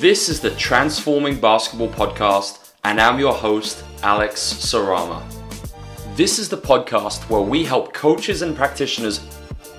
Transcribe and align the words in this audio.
This 0.00 0.30
is 0.30 0.40
the 0.40 0.52
Transforming 0.52 1.38
Basketball 1.38 1.90
Podcast, 1.90 2.70
and 2.84 2.98
I'm 2.98 3.18
your 3.18 3.34
host, 3.34 3.84
Alex 4.02 4.40
Sarama. 4.40 5.22
This 6.16 6.38
is 6.38 6.48
the 6.48 6.56
podcast 6.56 7.28
where 7.28 7.42
we 7.42 7.66
help 7.66 7.92
coaches 7.92 8.40
and 8.40 8.56
practitioners 8.56 9.20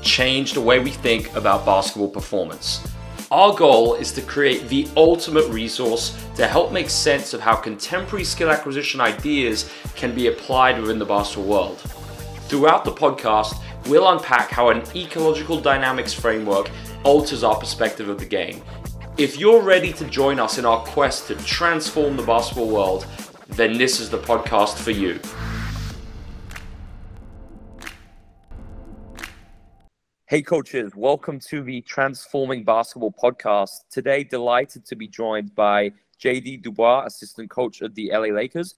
change 0.04 0.54
the 0.54 0.62
way 0.62 0.78
we 0.78 0.92
think 0.92 1.36
about 1.36 1.66
basketball 1.66 2.08
performance. 2.08 2.88
Our 3.32 3.56
goal 3.56 3.96
is 3.96 4.12
to 4.12 4.22
create 4.22 4.70
the 4.70 4.88
ultimate 4.96 5.48
resource 5.48 6.16
to 6.36 6.46
help 6.46 6.72
make 6.72 6.92
sense 6.92 7.34
of 7.34 7.42
how 7.42 7.56
contemporary 7.56 8.24
skill 8.24 8.52
acquisition 8.52 9.02
ideas 9.02 9.72
can 9.96 10.14
be 10.14 10.28
applied 10.28 10.80
within 10.80 11.00
the 11.00 11.06
basketball 11.06 11.50
world. 11.50 11.80
Throughout 12.48 12.86
the 12.86 12.92
podcast, 12.92 13.60
we'll 13.88 14.08
unpack 14.08 14.52
how 14.52 14.70
an 14.70 14.84
ecological 14.96 15.60
dynamics 15.60 16.14
framework 16.14 16.70
alters 17.04 17.44
our 17.44 17.56
perspective 17.56 18.08
of 18.08 18.20
the 18.20 18.26
game. 18.26 18.62
If 19.22 19.40
you're 19.40 19.62
ready 19.62 19.94
to 19.94 20.06
join 20.06 20.40
us 20.40 20.58
in 20.58 20.66
our 20.66 20.80
quest 20.84 21.28
to 21.28 21.36
transform 21.36 22.18
the 22.18 22.24
basketball 22.24 22.68
world, 22.68 23.06
then 23.50 23.78
this 23.78 24.00
is 24.00 24.10
the 24.10 24.18
podcast 24.18 24.80
for 24.80 24.90
you. 24.90 25.20
Hey, 30.26 30.42
coaches, 30.42 30.96
welcome 30.96 31.40
to 31.42 31.62
the 31.62 31.82
Transforming 31.82 32.64
Basketball 32.64 33.14
podcast. 33.14 33.82
Today, 33.92 34.24
delighted 34.24 34.88
to 34.88 34.96
be 34.96 35.08
joined 35.08 35.54
by 35.54 35.92
JD 36.20 36.64
Dubois, 36.64 37.06
assistant 37.06 37.52
coach 37.52 37.82
of 37.82 37.94
the 37.94 38.10
LA 38.12 38.34
Lakers 38.34 38.74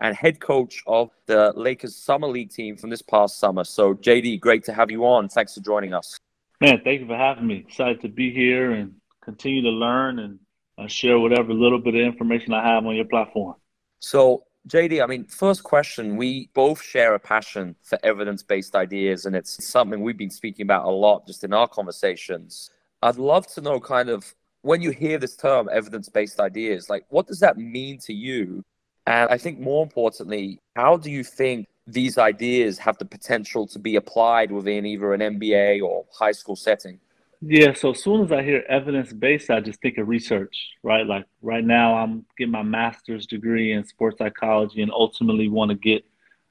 and 0.00 0.16
head 0.16 0.40
coach 0.40 0.82
of 0.86 1.10
the 1.26 1.52
Lakers 1.54 1.94
Summer 1.96 2.28
League 2.28 2.50
team 2.50 2.78
from 2.78 2.88
this 2.88 3.02
past 3.02 3.38
summer. 3.38 3.62
So, 3.62 3.92
JD, 3.92 4.40
great 4.40 4.64
to 4.64 4.72
have 4.72 4.90
you 4.90 5.04
on. 5.04 5.28
Thanks 5.28 5.52
for 5.52 5.60
joining 5.60 5.92
us. 5.92 6.18
Man, 6.62 6.80
thank 6.82 7.02
you 7.02 7.06
for 7.06 7.16
having 7.16 7.46
me. 7.46 7.56
Excited 7.56 8.00
to 8.00 8.08
be 8.08 8.32
here 8.32 8.70
and 8.70 8.94
continue 9.22 9.62
to 9.62 9.70
learn 9.70 10.18
and 10.18 10.38
uh, 10.78 10.86
share 10.86 11.18
whatever 11.18 11.52
little 11.52 11.78
bit 11.78 11.94
of 11.94 12.00
information 12.00 12.52
I 12.52 12.66
have 12.66 12.84
on 12.84 12.94
your 12.94 13.04
platform. 13.04 13.54
So, 14.00 14.44
JD, 14.68 15.02
I 15.02 15.06
mean, 15.06 15.24
first 15.26 15.62
question, 15.64 16.16
we 16.16 16.50
both 16.54 16.82
share 16.82 17.14
a 17.14 17.18
passion 17.18 17.74
for 17.82 17.98
evidence 18.02 18.42
based 18.42 18.74
ideas, 18.74 19.26
and 19.26 19.34
it's 19.34 19.64
something 19.66 20.00
we've 20.00 20.16
been 20.16 20.30
speaking 20.30 20.64
about 20.64 20.84
a 20.84 20.90
lot 20.90 21.26
just 21.26 21.44
in 21.44 21.52
our 21.52 21.68
conversations. 21.68 22.70
I'd 23.02 23.16
love 23.16 23.46
to 23.54 23.60
know 23.60 23.80
kind 23.80 24.08
of 24.08 24.34
when 24.62 24.80
you 24.80 24.90
hear 24.90 25.18
this 25.18 25.36
term 25.36 25.68
evidence 25.72 26.08
based 26.08 26.40
ideas, 26.40 26.88
like 26.88 27.04
what 27.08 27.26
does 27.26 27.40
that 27.40 27.58
mean 27.58 27.98
to 27.98 28.12
you? 28.12 28.64
And 29.06 29.28
I 29.30 29.38
think 29.38 29.58
more 29.58 29.82
importantly, 29.82 30.60
how 30.76 30.96
do 30.96 31.10
you 31.10 31.24
think 31.24 31.66
these 31.88 32.16
ideas 32.16 32.78
have 32.78 32.96
the 32.98 33.04
potential 33.04 33.66
to 33.66 33.78
be 33.80 33.96
applied 33.96 34.52
within 34.52 34.86
either 34.86 35.12
an 35.12 35.20
NBA 35.20 35.82
or 35.82 36.04
high 36.16 36.30
school 36.30 36.54
setting? 36.54 37.00
Yeah, 37.44 37.74
so 37.74 37.90
as 37.90 38.00
soon 38.00 38.24
as 38.24 38.30
I 38.30 38.44
hear 38.44 38.62
evidence 38.68 39.12
based, 39.12 39.50
I 39.50 39.58
just 39.58 39.80
think 39.80 39.98
of 39.98 40.06
research, 40.06 40.56
right? 40.84 41.04
Like 41.04 41.26
right 41.42 41.64
now, 41.64 41.96
I'm 41.96 42.24
getting 42.38 42.52
my 42.52 42.62
master's 42.62 43.26
degree 43.26 43.72
in 43.72 43.84
sports 43.84 44.18
psychology 44.18 44.80
and 44.80 44.92
ultimately 44.92 45.48
want 45.48 45.70
to 45.70 45.74
get 45.74 46.04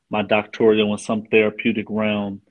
my 0.09 0.22
doctoral 0.22 0.92
in 0.92 0.98
some 0.98 1.23
therapeutic 1.28 1.86
realm. 1.89 2.42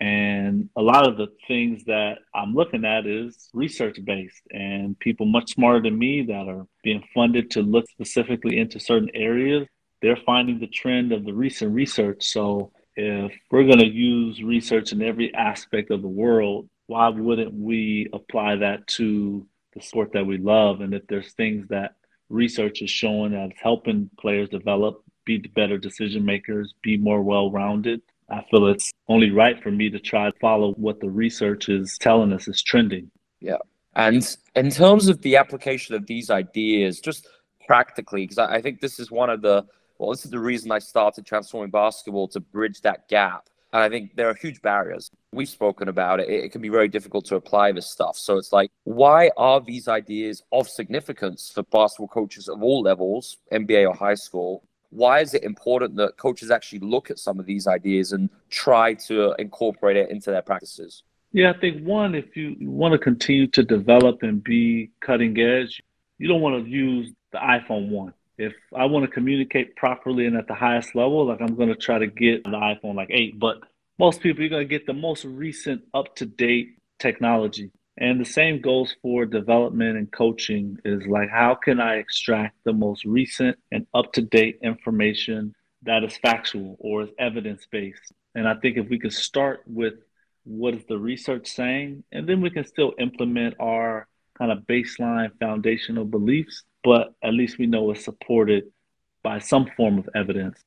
And 0.00 0.70
a 0.76 0.80
lot 0.80 1.06
of 1.06 1.18
the 1.18 1.26
things 1.46 1.84
that 1.84 2.20
I'm 2.34 2.54
looking 2.54 2.86
at 2.86 3.06
is 3.06 3.50
research 3.52 3.98
based, 4.02 4.40
and 4.50 4.98
people 4.98 5.26
much 5.26 5.52
smarter 5.52 5.82
than 5.82 5.98
me 5.98 6.22
that 6.22 6.48
are 6.48 6.66
being 6.82 7.04
funded 7.12 7.50
to 7.50 7.60
look 7.60 7.84
specifically 7.90 8.58
into 8.58 8.80
certain 8.80 9.10
areas, 9.12 9.68
they're 10.00 10.16
finding 10.24 10.58
the 10.58 10.68
trend 10.68 11.12
of 11.12 11.26
the 11.26 11.34
recent 11.34 11.74
research. 11.74 12.24
So 12.24 12.72
if 12.96 13.30
we're 13.50 13.64
going 13.64 13.78
to 13.78 13.86
use 13.86 14.42
research 14.42 14.92
in 14.92 15.02
every 15.02 15.34
aspect 15.34 15.90
of 15.90 16.00
the 16.00 16.08
world, 16.08 16.66
why 16.90 17.08
wouldn't 17.08 17.54
we 17.54 18.08
apply 18.12 18.56
that 18.56 18.84
to 18.88 19.46
the 19.74 19.80
sport 19.80 20.10
that 20.12 20.26
we 20.26 20.38
love? 20.38 20.80
And 20.80 20.92
if 20.92 21.06
there's 21.06 21.32
things 21.34 21.68
that 21.68 21.94
research 22.28 22.82
is 22.82 22.90
showing 22.90 23.30
that's 23.30 23.60
helping 23.62 24.10
players 24.18 24.48
develop, 24.48 25.04
be 25.24 25.38
better 25.38 25.78
decision 25.78 26.24
makers, 26.24 26.74
be 26.82 26.96
more 26.96 27.22
well 27.22 27.52
rounded, 27.52 28.02
I 28.28 28.44
feel 28.50 28.66
it's 28.66 28.90
only 29.06 29.30
right 29.30 29.62
for 29.62 29.70
me 29.70 29.88
to 29.90 30.00
try 30.00 30.30
to 30.30 30.38
follow 30.40 30.72
what 30.72 30.98
the 30.98 31.08
research 31.08 31.68
is 31.68 31.96
telling 31.96 32.32
us 32.32 32.48
is 32.48 32.60
trending. 32.60 33.08
Yeah. 33.38 33.58
And 33.94 34.36
in 34.56 34.70
terms 34.70 35.06
of 35.06 35.22
the 35.22 35.36
application 35.36 35.94
of 35.94 36.08
these 36.08 36.28
ideas, 36.28 36.98
just 36.98 37.28
practically, 37.68 38.22
because 38.22 38.38
I 38.38 38.60
think 38.60 38.80
this 38.80 38.98
is 38.98 39.12
one 39.12 39.30
of 39.30 39.42
the, 39.42 39.64
well, 39.98 40.10
this 40.10 40.24
is 40.24 40.32
the 40.32 40.40
reason 40.40 40.72
I 40.72 40.80
started 40.80 41.24
transforming 41.24 41.70
basketball 41.70 42.26
to 42.28 42.40
bridge 42.40 42.80
that 42.80 43.08
gap 43.08 43.48
and 43.72 43.82
I 43.82 43.88
think 43.88 44.16
there 44.16 44.28
are 44.28 44.34
huge 44.34 44.60
barriers. 44.62 45.10
We've 45.32 45.48
spoken 45.48 45.88
about 45.88 46.20
it. 46.20 46.28
It 46.28 46.52
can 46.52 46.60
be 46.60 46.68
very 46.68 46.88
difficult 46.88 47.24
to 47.26 47.36
apply 47.36 47.72
this 47.72 47.90
stuff. 47.90 48.16
So 48.16 48.36
it's 48.36 48.52
like, 48.52 48.70
why 48.84 49.30
are 49.36 49.60
these 49.60 49.86
ideas 49.86 50.42
of 50.52 50.68
significance 50.68 51.52
for 51.54 51.62
basketball 51.64 52.08
coaches 52.08 52.48
of 52.48 52.62
all 52.62 52.82
levels, 52.82 53.38
NBA 53.52 53.88
or 53.88 53.94
high 53.94 54.14
school? 54.14 54.64
Why 54.90 55.20
is 55.20 55.34
it 55.34 55.44
important 55.44 55.94
that 55.96 56.16
coaches 56.16 56.50
actually 56.50 56.80
look 56.80 57.10
at 57.10 57.18
some 57.20 57.38
of 57.38 57.46
these 57.46 57.68
ideas 57.68 58.12
and 58.12 58.28
try 58.48 58.94
to 58.94 59.34
incorporate 59.38 59.96
it 59.96 60.10
into 60.10 60.32
their 60.32 60.42
practices? 60.42 61.04
Yeah, 61.32 61.52
I 61.52 61.60
think 61.60 61.86
one, 61.86 62.16
if 62.16 62.36
you 62.36 62.56
want 62.60 62.92
to 62.92 62.98
continue 62.98 63.46
to 63.48 63.62
develop 63.62 64.24
and 64.24 64.42
be 64.42 64.90
cutting 65.00 65.38
edge, 65.38 65.80
you 66.18 66.26
don't 66.26 66.40
want 66.40 66.64
to 66.64 66.68
use 66.68 67.12
the 67.30 67.38
iPhone 67.38 67.90
1 67.90 68.12
if 68.40 68.54
I 68.74 68.86
want 68.86 69.04
to 69.04 69.10
communicate 69.10 69.76
properly 69.76 70.24
and 70.24 70.34
at 70.34 70.48
the 70.48 70.54
highest 70.54 70.94
level, 70.94 71.26
like 71.26 71.42
I'm 71.42 71.56
going 71.56 71.68
to 71.68 71.74
try 71.74 71.98
to 71.98 72.06
get 72.06 72.42
the 72.44 72.50
iPhone 72.50 72.94
like 72.94 73.10
8. 73.10 73.38
But 73.38 73.58
most 73.98 74.22
people, 74.22 74.40
you're 74.40 74.48
going 74.48 74.66
to 74.66 74.78
get 74.78 74.86
the 74.86 74.94
most 74.94 75.26
recent, 75.26 75.82
up 75.92 76.16
to 76.16 76.24
date 76.26 76.78
technology. 76.98 77.70
And 77.98 78.18
the 78.18 78.24
same 78.24 78.62
goes 78.62 78.96
for 79.02 79.26
development 79.26 79.98
and 79.98 80.10
coaching 80.10 80.78
is 80.86 81.06
like, 81.06 81.28
how 81.28 81.54
can 81.54 81.80
I 81.80 81.96
extract 81.96 82.56
the 82.64 82.72
most 82.72 83.04
recent 83.04 83.58
and 83.70 83.86
up 83.92 84.14
to 84.14 84.22
date 84.22 84.60
information 84.62 85.54
that 85.82 86.02
is 86.02 86.16
factual 86.16 86.76
or 86.80 87.02
is 87.02 87.10
evidence 87.18 87.66
based? 87.70 88.10
And 88.34 88.48
I 88.48 88.54
think 88.54 88.78
if 88.78 88.88
we 88.88 88.98
could 88.98 89.12
start 89.12 89.64
with 89.66 89.94
what 90.44 90.74
is 90.74 90.84
the 90.88 90.96
research 90.96 91.46
saying, 91.46 92.04
and 92.10 92.26
then 92.26 92.40
we 92.40 92.48
can 92.48 92.64
still 92.64 92.94
implement 92.98 93.56
our 93.60 94.08
kind 94.38 94.50
of 94.50 94.60
baseline 94.60 95.30
foundational 95.38 96.06
beliefs 96.06 96.62
but 96.82 97.14
at 97.22 97.32
least 97.34 97.58
we 97.58 97.66
know 97.66 97.90
it's 97.90 98.04
supported 98.04 98.64
by 99.22 99.38
some 99.38 99.68
form 99.76 99.98
of 99.98 100.08
evidence. 100.14 100.58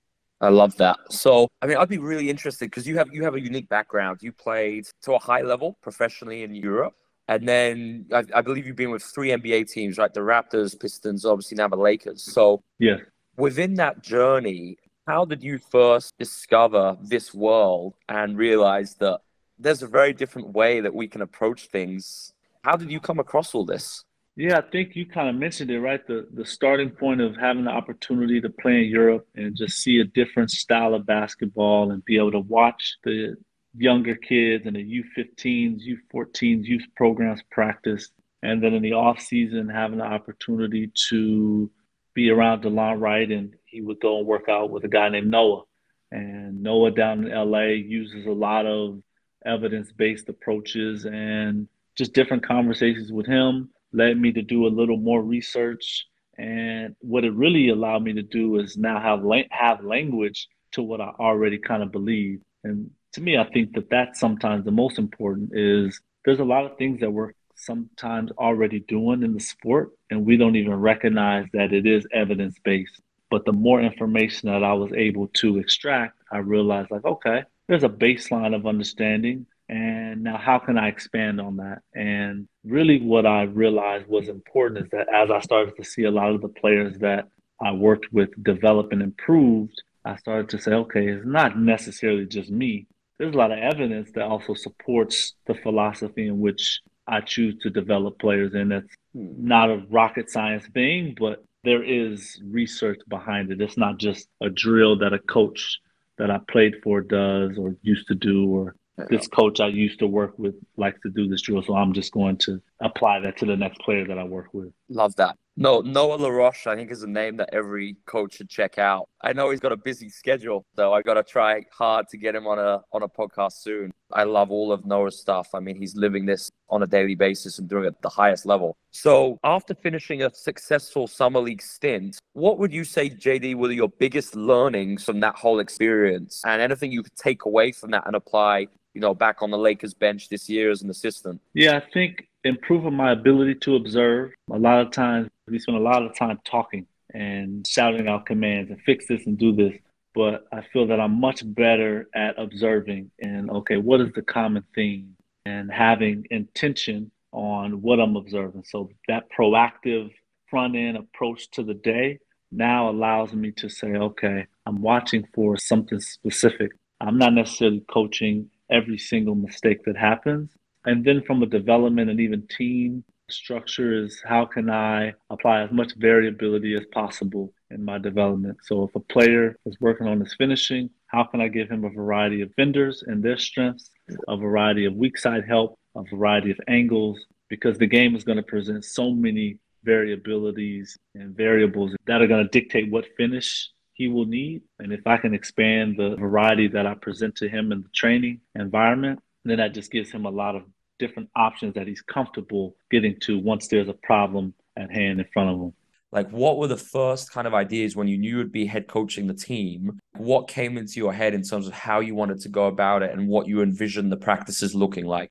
I 0.42 0.50
love 0.50 0.76
that. 0.78 0.98
So, 1.10 1.48
I 1.62 1.68
mean, 1.68 1.78
I'd 1.78 1.88
be 1.88 2.00
really 2.00 2.30
interested 2.30 2.66
because 2.66 2.86
you 2.86 2.98
have 2.98 3.08
you 3.14 3.24
have 3.24 3.36
a 3.36 3.40
unique 3.40 3.70
background. 3.70 4.20
You 4.22 4.34
played 4.34 4.88
to 5.04 5.14
a 5.14 5.20
high 5.20 5.42
level 5.42 5.78
professionally 5.82 6.44
in 6.44 6.54
Europe, 6.54 6.96
and 7.30 7.48
then 7.48 8.08
I, 8.12 8.24
I 8.36 8.42
believe 8.42 8.68
you've 8.68 8.76
been 8.76 8.92
with 8.92 9.04
three 9.04 9.30
NBA 9.30 9.72
teams, 9.72 9.98
right? 9.98 10.14
The 10.14 10.20
Raptors, 10.20 10.78
Pistons, 10.78 11.24
obviously 11.26 11.56
now 11.56 11.70
the 11.70 11.78
Lakers. 11.78 12.22
So, 12.24 12.62
yeah, 12.78 12.98
within 13.38 13.76
that 13.76 14.04
journey, 14.04 14.78
how 15.08 15.24
did 15.24 15.44
you 15.44 15.60
first 15.60 16.14
discover 16.18 16.98
this 17.02 17.34
world 17.34 17.94
and 18.10 18.38
realize 18.38 18.96
that 18.96 19.22
there's 19.58 19.82
a 19.82 19.88
very 19.88 20.12
different 20.12 20.50
way 20.50 20.82
that 20.82 20.94
we 20.94 21.08
can 21.08 21.22
approach 21.22 21.68
things? 21.68 22.34
How 22.64 22.76
did 22.76 22.92
you 22.92 23.00
come 23.00 23.20
across 23.20 23.56
all 23.56 23.66
this? 23.66 24.04
Yeah, 24.36 24.58
I 24.58 24.62
think 24.62 24.96
you 24.96 25.06
kind 25.06 25.30
of 25.30 25.36
mentioned 25.36 25.70
it, 25.70 25.80
right? 25.80 26.06
The 26.08 26.28
the 26.34 26.46
starting 26.46 26.90
point 26.90 27.22
of 27.22 27.36
having 27.38 27.66
the 27.66 27.72
opportunity 27.72 28.42
to 28.42 28.50
play 28.50 28.80
in 28.84 28.90
Europe 28.90 29.28
and 29.36 29.56
just 29.56 29.78
see 29.78 30.00
a 30.00 30.06
different 30.06 30.50
style 30.50 30.96
of 30.96 31.06
basketball 31.06 31.92
and 31.92 32.04
be 32.04 32.18
able 32.18 32.32
to 32.32 32.40
watch 32.40 32.98
the 33.04 33.36
younger 33.78 34.16
kids 34.16 34.66
and 34.66 34.76
the 34.76 35.04
U15s, 35.04 35.82
U14s, 36.14 36.66
youth 36.66 36.86
programs 36.96 37.42
practice. 37.52 38.10
And 38.42 38.62
then 38.62 38.74
in 38.74 38.82
the 38.82 38.94
off 38.94 39.20
season, 39.22 39.70
having 39.70 40.00
the 40.00 40.06
opportunity 40.06 40.92
to 41.10 41.70
be 42.16 42.30
around 42.32 42.64
Delon 42.64 43.00
Wright 43.00 43.30
and 43.32 43.54
he 43.66 43.82
would 43.82 44.00
go 44.00 44.18
and 44.18 44.28
work 44.28 44.50
out 44.50 44.72
with 44.72 44.84
a 44.84 44.88
guy 44.90 45.10
named 45.10 45.30
Noah. 45.32 45.64
And 46.12 46.62
Noah 46.64 46.92
down 46.92 47.26
in 47.28 47.52
LA 47.52 47.68
uses 47.68 48.26
a 48.26 48.32
lot 48.32 48.66
of 48.66 49.02
evidence 49.46 49.92
based 49.92 50.28
approaches 50.30 51.06
and 51.06 51.68
just 51.96 52.14
different 52.14 52.46
conversations 52.46 53.12
with 53.12 53.28
him 53.28 53.70
led 53.94 54.20
me 54.20 54.32
to 54.34 54.42
do 54.42 54.68
a 54.68 54.76
little 54.76 54.98
more 54.98 55.22
research. 55.22 56.08
And 56.38 56.96
what 57.00 57.24
it 57.24 57.34
really 57.34 57.70
allowed 57.70 58.04
me 58.04 58.14
to 58.14 58.24
do 58.24 58.60
is 58.60 58.76
now 58.76 59.00
have 59.00 59.24
have 59.52 59.84
language 59.84 60.48
to 60.74 60.82
what 60.82 61.02
I 61.02 61.12
already 61.20 61.60
kind 61.60 61.84
of 61.84 61.92
believe. 61.92 62.42
And 62.64 62.90
to 63.14 63.22
me, 63.22 63.38
I 63.38 63.44
think 63.46 63.74
that 63.74 63.90
that's 63.90 64.20
sometimes 64.20 64.66
the 64.66 64.72
most 64.72 64.98
important 64.98 65.52
is 65.54 66.02
there's 66.26 66.40
a 66.40 66.46
lot 66.46 66.66
of 66.66 66.78
things 66.78 67.00
that 67.02 67.12
we're 67.12 67.34
sometimes 67.56 68.32
already 68.32 68.80
doing 68.80 69.24
in 69.24 69.34
the 69.34 69.40
sport, 69.40 69.92
and 70.10 70.26
we 70.26 70.38
don't 70.38 70.56
even 70.56 70.74
recognize 70.74 71.46
that 71.54 71.72
it 71.72 71.86
is 71.86 72.06
evidence 72.12 72.56
based. 72.64 73.00
But 73.30 73.46
the 73.46 73.54
more 73.54 73.82
information 73.82 74.50
that 74.50 74.64
I 74.64 74.74
was 74.74 74.92
able 74.94 75.28
to 75.28 75.58
extract, 75.60 76.18
I 76.32 76.40
realized 76.40 76.92
like, 76.92 77.06
okay, 77.06 77.44
there's 77.68 77.84
a 77.84 77.90
baseline 77.90 78.56
of 78.56 78.68
understanding 78.68 79.46
and 79.70 80.24
now, 80.24 80.38
how 80.38 80.60
can 80.60 80.78
I 80.78 80.90
expand 80.90 81.40
on 81.40 81.58
that? 81.58 81.80
And 81.96 82.48
really, 82.64 83.00
what 83.00 83.26
I 83.26 83.44
realized 83.44 84.08
was 84.08 84.28
important 84.28 84.86
is 84.86 84.92
that 84.92 85.08
as 85.14 85.32
I 85.32 85.40
started 85.40 85.76
to 85.78 85.84
see 85.86 86.04
a 86.04 86.12
lot 86.12 86.32
of 86.32 86.42
the 86.42 86.50
players 86.50 86.98
that 87.00 87.30
I 87.62 87.72
worked 87.72 88.12
with 88.12 88.30
develop 88.44 88.92
and 88.92 89.02
improved, 89.02 89.82
I 90.04 90.18
started 90.18 90.50
to 90.50 90.60
say, 90.62 90.74
okay, 90.74 91.08
it's 91.08 91.26
not 91.26 91.58
necessarily 91.58 92.26
just 92.26 92.52
me. 92.52 92.88
There's 93.18 93.34
a 93.34 93.38
lot 93.38 93.52
of 93.52 93.60
evidence 93.60 94.12
that 94.16 94.24
also 94.24 94.54
supports 94.54 95.34
the 95.48 95.56
philosophy 95.56 96.28
in 96.28 96.40
which 96.40 96.82
I 97.08 97.22
choose 97.22 97.58
to 97.62 97.70
develop 97.70 98.20
players 98.20 98.54
And 98.54 98.72
That's 98.72 98.96
not 99.14 99.70
a 99.70 99.84
rocket 99.90 100.30
science 100.30 100.68
thing, 100.74 101.16
but 101.18 101.44
there 101.64 101.84
is 101.84 102.42
research 102.44 103.00
behind 103.08 103.52
it. 103.52 103.62
It's 103.62 103.78
not 103.78 103.98
just 103.98 104.28
a 104.42 104.50
drill 104.50 104.98
that 105.00 105.14
a 105.14 105.20
coach 105.20 105.80
that 106.18 106.30
I 106.30 106.40
played 106.50 106.76
for 106.84 107.02
does 107.02 107.58
or 107.58 107.76
used 107.82 108.08
to 108.08 108.16
do 108.16 108.50
or 108.50 108.76
this 109.10 109.28
coach 109.28 109.60
I 109.60 109.68
used 109.68 110.00
to 110.00 110.08
work 110.08 110.38
with 110.38 110.56
likes 110.78 111.02
to 111.02 111.10
do 111.10 111.28
this 111.28 111.42
drill, 111.42 111.64
so 111.64 111.76
I'm 111.76 111.94
just 111.94 112.12
going 112.12 112.38
to 112.38 112.62
apply 112.86 113.20
that 113.22 113.38
to 113.38 113.46
the 113.46 113.56
next 113.56 113.80
player 113.82 114.06
that 114.08 114.18
I 114.18 114.24
work 114.24 114.54
with. 114.54 114.72
Love 114.90 115.16
that. 115.16 115.38
No, 115.56 115.82
Noah 115.82 116.16
LaRoche, 116.16 116.66
I 116.66 116.76
think, 116.76 116.90
is 116.90 117.04
a 117.04 117.08
name 117.08 117.38
that 117.38 117.50
every 117.54 117.96
coach 118.08 118.38
should 118.38 118.50
check 118.50 118.80
out. 118.80 119.08
I 119.22 119.34
know 119.34 119.52
he's 119.52 119.60
got 119.60 119.72
a 119.72 119.78
busy 119.78 120.10
schedule, 120.10 120.66
so 120.76 120.94
I 120.94 121.04
got 121.04 121.14
to 121.14 121.24
try 121.24 121.64
hard 121.72 122.08
to 122.10 122.18
get 122.18 122.34
him 122.34 122.48
on 122.48 122.58
a 122.58 122.82
on 122.92 123.04
a 123.04 123.08
podcast 123.08 123.54
soon. 123.62 123.92
I 124.12 124.24
love 124.24 124.50
all 124.50 124.72
of 124.72 124.84
Noah's 124.86 125.20
stuff. 125.20 125.50
I 125.54 125.60
mean, 125.60 125.76
he's 125.76 125.96
living 125.96 126.26
this 126.26 126.50
on 126.70 126.82
a 126.82 126.88
daily 126.88 127.14
basis 127.14 127.60
and 127.60 127.70
doing 127.70 127.84
it 127.84 127.88
at 127.88 128.02
the 128.02 128.10
highest 128.10 128.48
level. 128.48 128.78
So, 128.90 129.38
after 129.44 129.76
finishing 129.76 130.24
a 130.24 130.34
successful 130.34 131.06
summer 131.06 131.40
league 131.40 131.62
stint, 131.62 132.18
what 132.34 132.58
would 132.58 132.74
you 132.74 132.84
say, 132.84 133.12
JD, 133.12 133.54
were 133.56 133.72
your 133.72 133.90
biggest 133.90 134.36
learnings 134.36 135.04
from 135.04 135.20
that 135.20 135.36
whole 135.36 135.60
experience, 135.60 136.42
and 136.46 136.64
anything 136.64 136.92
you 136.92 137.04
could 137.04 137.16
take 137.16 137.46
away 137.46 137.72
from 137.72 137.92
that 137.92 138.08
and 138.08 138.16
apply 138.16 138.68
you 138.94 139.02
know, 139.02 139.14
back 139.14 139.42
on 139.42 139.50
the 139.50 139.58
Lakers 139.58 139.94
bench 139.94 140.30
this 140.30 140.50
year 140.50 140.72
as 140.72 140.82
an 140.82 140.90
assistant? 140.90 141.42
Yeah, 141.54 141.78
I 141.78 141.84
think 141.94 142.28
improving 142.44 142.94
my 142.94 143.12
ability 143.12 143.56
to 143.56 143.76
observe. 143.76 144.32
A 144.52 144.58
lot 144.58 144.82
of 144.82 144.92
times 144.92 145.30
we 145.48 145.60
spend 145.60 145.78
a 145.78 145.82
lot 145.82 146.04
of 146.04 146.16
time 146.16 146.40
talking 146.44 146.88
and 147.14 147.66
shouting 147.68 148.08
out 148.08 148.26
commands 148.26 148.72
and 148.72 148.82
fix 148.82 149.08
this 149.08 149.26
and 149.26 149.38
do 149.38 149.56
this. 149.56 149.74
But 150.16 150.46
I 150.52 150.62
feel 150.62 150.88
that 150.88 151.00
I'm 151.00 151.20
much 151.20 151.42
better 151.46 152.08
at 152.14 152.38
observing 152.38 153.12
and 153.20 153.50
okay, 153.50 153.78
what 153.78 154.02
is 154.02 154.12
the 154.14 154.22
common 154.22 154.64
theme 154.76 155.16
and 155.46 155.72
having 155.72 156.26
intention 156.30 157.12
on 157.32 157.82
what 157.82 158.00
I'm 158.00 158.16
observing. 158.16 158.64
So 158.66 158.90
that 159.08 159.28
proactive 159.38 160.12
front 160.50 160.76
end 160.76 160.98
approach 160.98 161.50
to 161.52 161.64
the 161.64 161.74
day 161.74 162.20
now 162.52 162.90
allows 162.90 163.34
me 163.34 163.52
to 163.54 163.70
say, 163.70 163.94
okay, 163.94 164.46
I'm 164.66 164.82
watching 164.82 165.28
for 165.34 165.58
something 165.58 166.00
specific. 166.00 166.72
I'm 167.02 167.18
not 167.18 167.34
necessarily 167.34 167.84
coaching 167.92 168.50
every 168.70 169.00
single 169.00 169.36
mistake 169.36 169.84
that 169.86 169.98
happens. 169.98 170.52
And 170.86 171.04
then 171.06 171.24
from 171.24 171.42
a 171.44 171.48
development 171.48 172.10
and 172.10 172.20
even 172.20 172.48
team 172.48 173.04
structure 173.30 174.04
is 174.04 174.22
how 174.26 174.46
can 174.46 174.70
I 174.70 175.14
apply 175.30 175.62
as 175.64 175.72
much 175.72 175.94
variability 175.96 176.76
as 176.76 176.86
possible 176.92 177.54
in 177.72 177.84
my 177.84 177.98
development. 177.98 178.58
So 178.64 178.84
if 178.84 178.96
a 178.96 179.00
player 179.00 179.58
is 179.66 179.80
working 179.80 180.08
on 180.08 180.20
his 180.20 180.36
finishing, 180.36 180.90
how 181.08 181.24
can 181.24 181.42
I 181.42 181.48
give 181.48 181.70
him 181.70 181.84
a 181.86 181.90
variety 181.90 182.42
of 182.42 182.52
vendors 182.56 183.04
and 183.08 183.24
their 183.24 183.38
strengths, 183.38 183.90
a 184.28 184.38
variety 184.38 184.86
of 184.86 184.94
weak 184.94 185.18
side 185.18 185.46
help, 185.48 185.80
a 185.96 186.04
variety 186.04 186.52
of 186.52 186.60
angles, 186.68 187.20
because 187.50 187.78
the 187.78 187.88
game 187.88 188.16
is 188.16 188.24
going 188.24 188.38
to 188.38 188.44
present 188.44 188.84
so 188.84 189.12
many 189.12 189.58
variabilities 189.86 190.98
and 191.16 191.36
variables 191.36 191.96
that 192.08 192.22
are 192.22 192.28
going 192.28 192.44
to 192.44 192.50
dictate 192.50 192.92
what 192.92 193.06
finish 193.18 193.70
he 193.94 194.08
will 194.08 194.26
need. 194.26 194.62
And 194.80 194.92
if 194.92 195.06
I 195.06 195.18
can 195.18 195.34
expand 195.34 195.98
the 195.98 196.16
variety 196.16 196.68
that 196.70 196.88
I 196.88 196.96
present 196.96 197.36
to 197.38 197.50
him 197.50 197.72
in 197.72 197.82
the 197.84 197.90
training 197.94 198.42
environment, 198.56 199.20
then 199.52 199.58
that 199.58 199.74
just 199.74 199.92
gives 199.92 200.12
him 200.12 200.26
a 200.26 200.30
lot 200.30 200.56
of 200.56 200.64
different 201.00 201.30
options 201.36 201.74
that 201.74 201.88
he's 201.88 202.02
comfortable 202.02 202.76
getting 202.92 203.18
to 203.22 203.40
once 203.40 203.68
there's 203.68 203.90
a 203.90 203.96
problem 204.04 204.54
at 204.78 204.92
hand 204.92 205.20
in 205.20 205.26
front 205.34 205.50
of 205.50 205.60
him. 205.60 205.74
Like, 206.12 206.30
what 206.30 206.60
were 206.60 206.68
the 206.68 206.78
first 206.78 207.32
kind 207.32 207.48
of 207.48 207.56
ideas 207.56 207.96
when 207.96 208.08
you 208.08 208.20
knew 208.20 208.38
you'd 208.38 208.52
be 208.52 208.68
head 208.68 208.88
coaching 208.88 209.26
the 209.26 209.34
team? 209.34 210.00
What 210.16 210.48
came 210.48 210.78
into 210.78 211.00
your 211.00 211.12
head 211.12 211.34
in 211.34 211.42
terms 211.42 211.68
of 211.68 211.74
how 211.74 212.02
you 212.02 212.14
wanted 212.14 212.40
to 212.42 212.50
go 212.50 212.68
about 212.68 213.02
it 213.02 213.12
and 213.12 213.28
what 213.28 213.48
you 213.48 213.64
envisioned 213.64 214.12
the 214.12 214.18
practices 214.18 214.76
looking 214.76 215.06
like? 215.06 215.30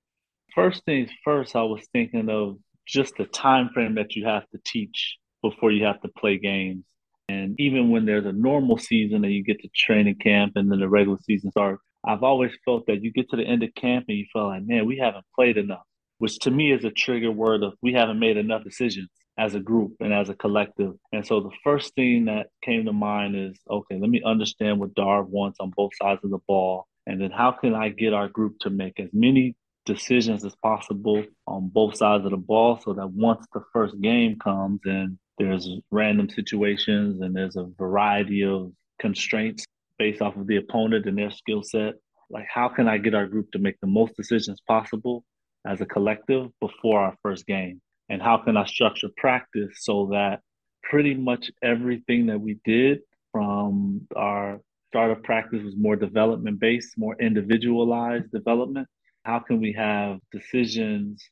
First 0.54 0.84
things 0.84 1.08
first, 1.24 1.54
I 1.54 1.62
was 1.62 1.86
thinking 1.92 2.28
of 2.28 2.58
just 2.84 3.14
the 3.16 3.26
time 3.26 3.70
frame 3.72 3.94
that 3.94 4.16
you 4.16 4.26
have 4.26 4.42
to 4.50 4.58
teach 4.66 5.18
before 5.40 5.70
you 5.70 5.84
have 5.84 6.00
to 6.02 6.08
play 6.18 6.36
games. 6.38 6.84
And 7.28 7.54
even 7.60 7.90
when 7.90 8.04
there's 8.04 8.26
a 8.26 8.32
normal 8.32 8.76
season 8.76 9.24
and 9.24 9.32
you 9.32 9.44
get 9.44 9.60
to 9.60 9.68
training 9.74 10.16
camp 10.16 10.54
and 10.56 10.70
then 10.70 10.80
the 10.80 10.88
regular 10.88 11.18
season 11.22 11.52
starts, 11.52 11.82
I've 12.04 12.22
always 12.22 12.52
felt 12.64 12.86
that 12.86 13.02
you 13.02 13.12
get 13.12 13.30
to 13.30 13.36
the 13.36 13.44
end 13.44 13.62
of 13.62 13.74
camp 13.74 14.06
and 14.08 14.18
you 14.18 14.26
feel 14.32 14.48
like, 14.48 14.64
man, 14.64 14.86
we 14.86 14.98
haven't 14.98 15.24
played 15.34 15.56
enough, 15.56 15.84
which 16.18 16.38
to 16.40 16.50
me 16.50 16.72
is 16.72 16.84
a 16.84 16.90
trigger 16.90 17.30
word 17.30 17.62
of 17.62 17.74
we 17.80 17.92
haven't 17.92 18.18
made 18.18 18.36
enough 18.36 18.64
decisions 18.64 19.08
as 19.38 19.54
a 19.54 19.60
group 19.60 19.94
and 20.00 20.12
as 20.12 20.28
a 20.28 20.34
collective. 20.34 20.94
And 21.12 21.26
so 21.26 21.40
the 21.40 21.50
first 21.64 21.94
thing 21.94 22.26
that 22.26 22.48
came 22.62 22.84
to 22.84 22.92
mind 22.92 23.36
is, 23.36 23.58
okay, 23.70 23.98
let 23.98 24.10
me 24.10 24.22
understand 24.24 24.78
what 24.78 24.94
Darv 24.94 25.28
wants 25.28 25.58
on 25.60 25.72
both 25.76 25.92
sides 26.00 26.20
of 26.24 26.30
the 26.30 26.40
ball. 26.46 26.86
And 27.06 27.20
then 27.20 27.30
how 27.30 27.52
can 27.52 27.74
I 27.74 27.88
get 27.88 28.12
our 28.12 28.28
group 28.28 28.58
to 28.60 28.70
make 28.70 29.00
as 29.00 29.08
many 29.12 29.56
decisions 29.84 30.44
as 30.44 30.54
possible 30.56 31.24
on 31.46 31.68
both 31.68 31.96
sides 31.96 32.24
of 32.24 32.30
the 32.30 32.36
ball 32.36 32.80
so 32.84 32.92
that 32.92 33.10
once 33.10 33.44
the 33.52 33.62
first 33.72 34.00
game 34.00 34.38
comes 34.38 34.80
and 34.84 35.18
there's 35.38 35.68
random 35.90 36.28
situations 36.28 37.20
and 37.20 37.34
there's 37.34 37.56
a 37.56 37.66
variety 37.78 38.44
of 38.44 38.72
constraints 39.00 39.64
based 40.02 40.20
off 40.20 40.34
of 40.34 40.48
the 40.48 40.56
opponent 40.56 41.06
and 41.06 41.16
their 41.16 41.30
skill 41.30 41.62
set. 41.62 41.94
Like, 42.28 42.46
how 42.52 42.68
can 42.68 42.88
I 42.88 42.98
get 42.98 43.14
our 43.14 43.28
group 43.28 43.52
to 43.52 43.60
make 43.60 43.78
the 43.80 43.86
most 43.86 44.16
decisions 44.16 44.60
possible 44.66 45.22
as 45.64 45.80
a 45.80 45.86
collective 45.86 46.48
before 46.60 46.98
our 46.98 47.14
first 47.22 47.46
game? 47.46 47.80
And 48.08 48.20
how 48.20 48.38
can 48.38 48.56
I 48.56 48.64
structure 48.64 49.10
practice 49.16 49.70
so 49.76 50.08
that 50.10 50.40
pretty 50.82 51.14
much 51.14 51.52
everything 51.62 52.26
that 52.26 52.40
we 52.40 52.58
did 52.64 52.98
from 53.30 54.08
our 54.16 54.58
start 54.88 55.12
of 55.12 55.22
practice 55.22 55.62
was 55.62 55.76
more 55.76 55.94
development 55.94 56.58
based, 56.58 56.98
more 56.98 57.14
individualized 57.20 58.32
development? 58.32 58.88
How 59.24 59.38
can 59.38 59.60
we 59.60 59.72
have 59.74 60.18
decisions 60.32 61.22